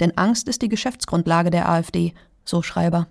[0.00, 2.12] Denn Angst ist die Geschäftsgrundlage der AfD,
[2.44, 3.06] so Schreiber.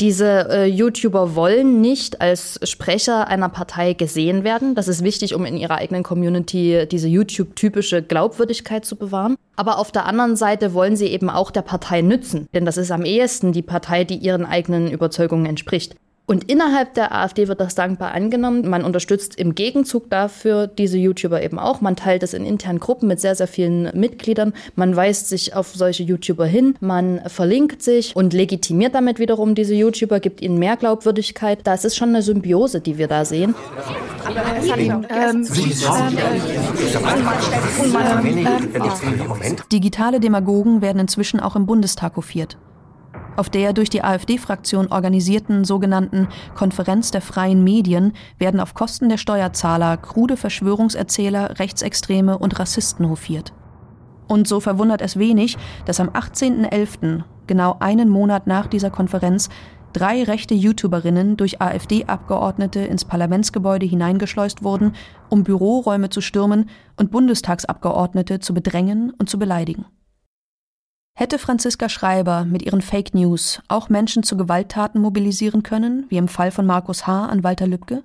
[0.00, 4.74] Diese äh, YouTuber wollen nicht als Sprecher einer Partei gesehen werden.
[4.74, 9.36] Das ist wichtig, um in ihrer eigenen Community diese YouTube-typische Glaubwürdigkeit zu bewahren.
[9.54, 12.90] Aber auf der anderen Seite wollen sie eben auch der Partei nützen, denn das ist
[12.90, 15.94] am ehesten die Partei, die ihren eigenen Überzeugungen entspricht.
[16.26, 18.66] Und innerhalb der AfD wird das dankbar angenommen.
[18.68, 21.82] Man unterstützt im Gegenzug dafür diese YouTuber eben auch.
[21.82, 24.54] Man teilt es in internen Gruppen mit sehr, sehr vielen Mitgliedern.
[24.74, 26.76] Man weist sich auf solche YouTuber hin.
[26.80, 31.58] Man verlinkt sich und legitimiert damit wiederum diese YouTuber, gibt ihnen mehr Glaubwürdigkeit.
[31.64, 33.54] Das ist schon eine Symbiose, die wir da sehen.
[39.70, 42.56] Digitale Demagogen werden inzwischen auch im Bundestag hofiert
[43.36, 49.18] auf der durch die AfD-Fraktion organisierten sogenannten Konferenz der freien Medien werden auf Kosten der
[49.18, 53.52] Steuerzahler krude Verschwörungserzähler, Rechtsextreme und Rassisten hofiert.
[54.26, 59.50] Und so verwundert es wenig, dass am 18.11., genau einen Monat nach dieser Konferenz,
[59.92, 64.92] drei rechte YouTuberinnen durch AfD-Abgeordnete ins Parlamentsgebäude hineingeschleust wurden,
[65.28, 69.86] um Büroräume zu stürmen und Bundestagsabgeordnete zu bedrängen und zu beleidigen.
[71.16, 76.26] Hätte Franziska Schreiber mit ihren Fake News auch Menschen zu Gewalttaten mobilisieren können, wie im
[76.26, 77.26] Fall von Markus H.
[77.26, 78.02] an Walter Lübcke?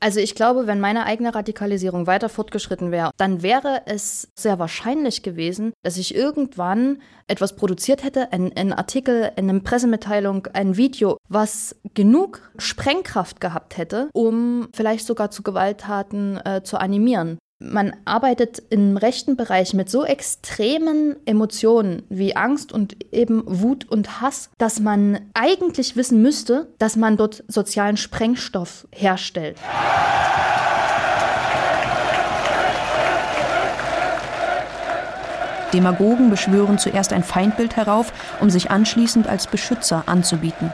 [0.00, 5.22] Also ich glaube, wenn meine eigene Radikalisierung weiter fortgeschritten wäre, dann wäre es sehr wahrscheinlich
[5.22, 12.50] gewesen, dass ich irgendwann etwas produziert hätte, einen Artikel, eine Pressemitteilung, ein Video, was genug
[12.56, 19.36] Sprengkraft gehabt hätte, um vielleicht sogar zu Gewalttaten äh, zu animieren man arbeitet im rechten
[19.36, 25.94] Bereich mit so extremen Emotionen wie Angst und eben Wut und Hass, dass man eigentlich
[25.94, 29.58] wissen müsste, dass man dort sozialen Sprengstoff herstellt.
[35.74, 40.72] Demagogen beschwören zuerst ein Feindbild herauf, um sich anschließend als Beschützer anzubieten.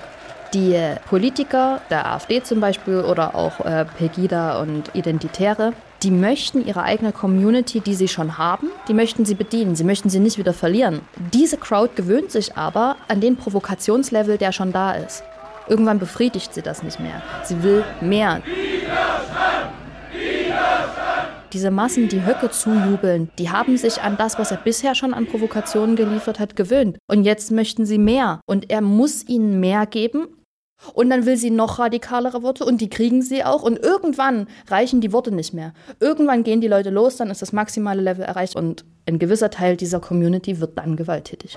[0.54, 5.72] Die Politiker der AfD zum Beispiel oder auch äh, Pegida und Identitäre,
[6.02, 9.76] die möchten ihre eigene Community, die sie schon haben, die möchten sie bedienen.
[9.76, 11.00] Sie möchten sie nicht wieder verlieren.
[11.32, 15.22] Diese Crowd gewöhnt sich aber an den Provokationslevel, der schon da ist.
[15.68, 17.22] Irgendwann befriedigt sie das nicht mehr.
[17.44, 18.42] Sie will mehr.
[21.52, 25.26] Diese Massen, die Höcke zujubeln, die haben sich an das, was er bisher schon an
[25.26, 26.98] Provokationen geliefert hat, gewöhnt.
[27.08, 28.40] Und jetzt möchten sie mehr.
[28.46, 30.28] Und er muss ihnen mehr geben,
[30.94, 33.62] und dann will sie noch radikalere Worte und die kriegen sie auch.
[33.62, 35.72] Und irgendwann reichen die Worte nicht mehr.
[36.00, 39.76] Irgendwann gehen die Leute los, dann ist das maximale Level erreicht und ein gewisser Teil
[39.76, 41.56] dieser Community wird dann gewalttätig.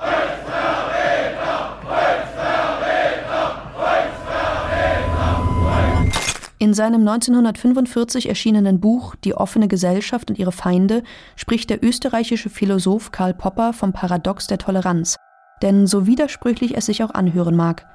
[6.61, 11.03] In seinem 1945 erschienenen Buch Die offene Gesellschaft und ihre Feinde
[11.38, 15.15] spricht der österreichische Philosoph Karl Popper vom Paradox der Toleranz.
[15.61, 17.86] Denn so widersprüchlich es sich auch anhören mag,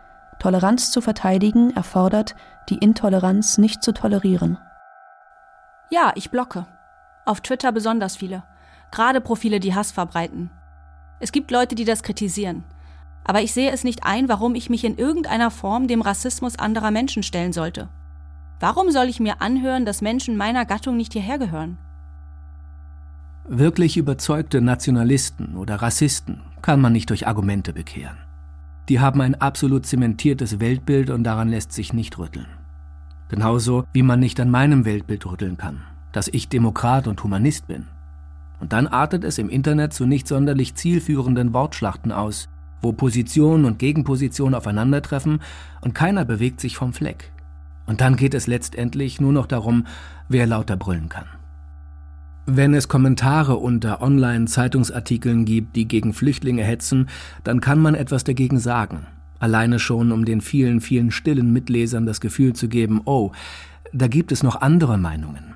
[0.44, 2.36] Toleranz zu verteidigen erfordert,
[2.68, 4.58] die Intoleranz nicht zu tolerieren.
[5.90, 6.66] Ja, ich blocke.
[7.24, 8.42] Auf Twitter besonders viele.
[8.90, 10.50] Gerade Profile, die Hass verbreiten.
[11.18, 12.62] Es gibt Leute, die das kritisieren.
[13.24, 16.90] Aber ich sehe es nicht ein, warum ich mich in irgendeiner Form dem Rassismus anderer
[16.90, 17.88] Menschen stellen sollte.
[18.60, 21.78] Warum soll ich mir anhören, dass Menschen meiner Gattung nicht hierher gehören?
[23.48, 28.23] Wirklich überzeugte Nationalisten oder Rassisten kann man nicht durch Argumente bekehren.
[28.88, 32.46] Die haben ein absolut zementiertes Weltbild und daran lässt sich nicht rütteln.
[33.28, 35.82] Genauso wie man nicht an meinem Weltbild rütteln kann,
[36.12, 37.86] dass ich Demokrat und Humanist bin.
[38.60, 42.48] Und dann artet es im Internet zu nicht sonderlich zielführenden Wortschlachten aus,
[42.82, 45.40] wo Position und Gegenposition aufeinandertreffen
[45.80, 47.32] und keiner bewegt sich vom Fleck.
[47.86, 49.86] Und dann geht es letztendlich nur noch darum,
[50.28, 51.26] wer lauter brüllen kann.
[52.46, 57.08] Wenn es Kommentare unter Online-Zeitungsartikeln gibt, die gegen Flüchtlinge hetzen,
[57.42, 59.06] dann kann man etwas dagegen sagen.
[59.38, 63.32] Alleine schon, um den vielen, vielen stillen Mitlesern das Gefühl zu geben, oh,
[63.94, 65.54] da gibt es noch andere Meinungen.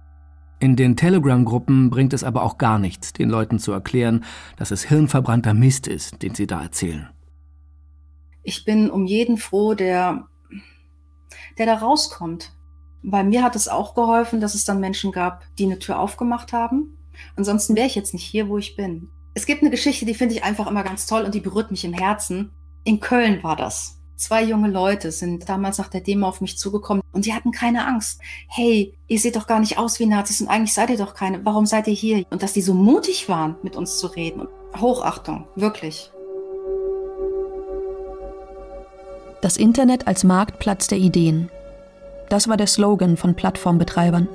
[0.60, 4.24] In den Telegram-Gruppen bringt es aber auch gar nichts, den Leuten zu erklären,
[4.56, 7.08] dass es hirnverbrannter Mist ist, den sie da erzählen.
[8.42, 10.26] Ich bin um jeden froh, der,
[11.58, 12.57] der da rauskommt.
[13.02, 16.52] Bei mir hat es auch geholfen, dass es dann Menschen gab, die eine Tür aufgemacht
[16.52, 16.98] haben.
[17.36, 19.08] Ansonsten wäre ich jetzt nicht hier, wo ich bin.
[19.34, 21.84] Es gibt eine Geschichte, die finde ich einfach immer ganz toll und die berührt mich
[21.84, 22.50] im Herzen.
[22.84, 24.00] In Köln war das.
[24.16, 27.86] Zwei junge Leute sind damals nach der Demo auf mich zugekommen und die hatten keine
[27.86, 28.20] Angst.
[28.48, 31.44] Hey, ihr seht doch gar nicht aus wie Nazis und eigentlich seid ihr doch keine.
[31.44, 32.24] Warum seid ihr hier?
[32.30, 34.48] Und dass die so mutig waren, mit uns zu reden.
[34.76, 36.10] Hochachtung, wirklich.
[39.40, 41.48] Das Internet als Marktplatz der Ideen.
[42.28, 44.28] Das war der Slogan von Plattformbetreibern.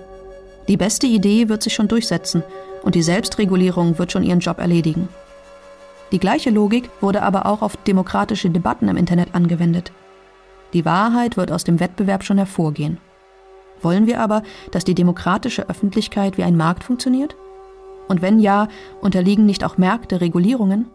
[0.67, 2.43] Die beste Idee wird sich schon durchsetzen
[2.83, 5.09] und die Selbstregulierung wird schon ihren Job erledigen.
[6.11, 9.91] Die gleiche Logik wurde aber auch auf demokratische Debatten im Internet angewendet.
[10.73, 12.97] Die Wahrheit wird aus dem Wettbewerb schon hervorgehen.
[13.81, 17.35] Wollen wir aber, dass die demokratische Öffentlichkeit wie ein Markt funktioniert?
[18.07, 18.67] Und wenn ja,
[19.01, 20.89] unterliegen nicht auch Märkte Regulierungen?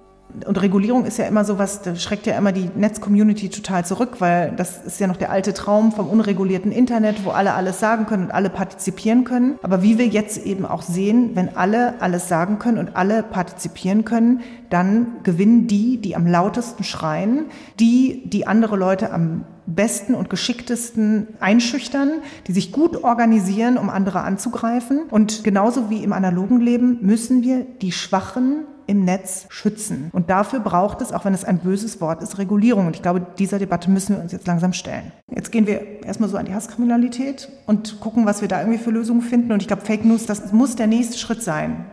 [0.46, 4.16] Und Regulierung ist ja immer so was, da schreckt ja immer die Netz-Community total zurück,
[4.18, 8.06] weil das ist ja noch der alte Traum vom unregulierten Internet, wo alle alles sagen
[8.06, 9.58] können und alle partizipieren können.
[9.62, 14.04] Aber wie wir jetzt eben auch sehen, wenn alle alles sagen können und alle partizipieren
[14.04, 17.46] können, dann gewinnen die, die am lautesten schreien,
[17.80, 22.10] die, die andere Leute am besten und geschicktesten einschüchtern,
[22.46, 25.02] die sich gut organisieren, um andere anzugreifen.
[25.10, 30.08] Und genauso wie im analogen Leben müssen wir die Schwachen im Netz schützen.
[30.12, 32.86] Und dafür braucht es, auch wenn es ein böses Wort ist, Regulierung.
[32.86, 35.12] Und ich glaube, dieser Debatte müssen wir uns jetzt langsam stellen.
[35.30, 38.90] Jetzt gehen wir erstmal so an die Hasskriminalität und gucken, was wir da irgendwie für
[38.90, 39.52] Lösungen finden.
[39.52, 41.84] Und ich glaube, Fake News, das muss der nächste Schritt sein.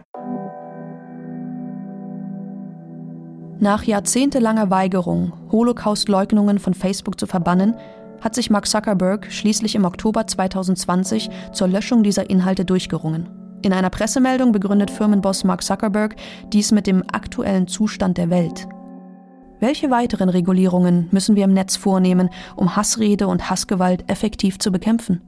[3.59, 7.75] Nach jahrzehntelanger Weigerung, Holocaust-Leugnungen von Facebook zu verbannen,
[8.21, 13.44] hat sich Mark Zuckerberg schließlich im Oktober 2020 zur Löschung dieser Inhalte durchgerungen.
[13.65, 16.15] In einer Pressemeldung begründet Firmenboss Mark Zuckerberg
[16.53, 18.67] dies mit dem aktuellen Zustand der Welt.
[19.59, 25.27] Welche weiteren Regulierungen müssen wir im Netz vornehmen, um Hassrede und Hassgewalt effektiv zu bekämpfen?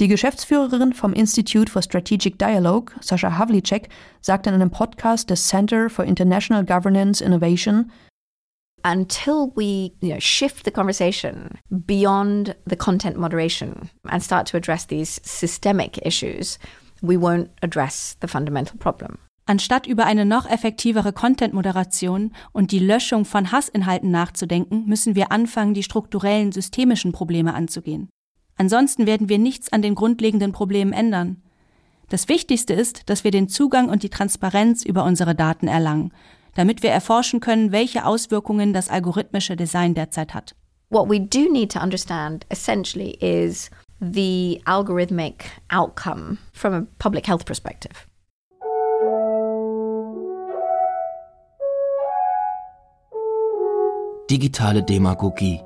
[0.00, 3.88] Die Geschäftsführerin vom Institute for Strategic Dialogue, Sascha Havlicek,
[4.20, 7.90] sagt in einem Podcast des Center for International Governance Innovation,
[8.84, 14.86] until we you know, shift the conversation beyond the content moderation and start to address
[14.86, 16.58] these systemic issues,
[17.02, 19.18] we won't address the fundamental problem.
[19.44, 25.74] Anstatt über eine noch effektivere Content-Moderation und die Löschung von Hassinhalten nachzudenken, müssen wir anfangen,
[25.74, 28.08] die strukturellen systemischen Probleme anzugehen.
[28.56, 31.42] Ansonsten werden wir nichts an den grundlegenden Problemen ändern.
[32.08, 36.12] Das Wichtigste ist, dass wir den Zugang und die Transparenz über unsere Daten erlangen,
[36.54, 40.54] damit wir erforschen können, welche Auswirkungen das algorithmische Design derzeit hat.
[40.90, 43.70] What we do need to understand essentially is
[44.02, 48.06] the algorithmic outcome from a public health perspective.
[54.28, 55.60] Digitale Demagogie.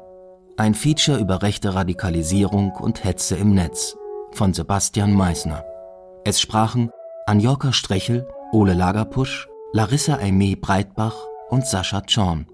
[0.59, 3.97] Ein Feature über rechte Radikalisierung und Hetze im Netz
[4.33, 5.65] von Sebastian Meissner.
[6.25, 6.91] Es sprachen
[7.27, 11.15] Anjoka Strechel, Ole Lagerpusch, Larissa Aimee Breitbach
[11.49, 12.47] und Sascha Zorn.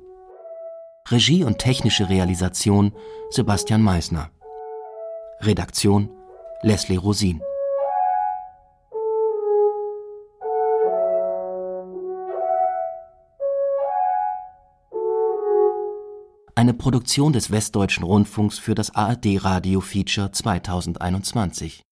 [1.08, 2.92] Regie und technische Realisation
[3.30, 4.30] Sebastian Meissner.
[5.44, 6.08] Redaktion
[6.62, 7.40] Leslie Rosin.
[16.54, 21.82] Eine Produktion des Westdeutschen Rundfunks für das ARD Radio Feature 2021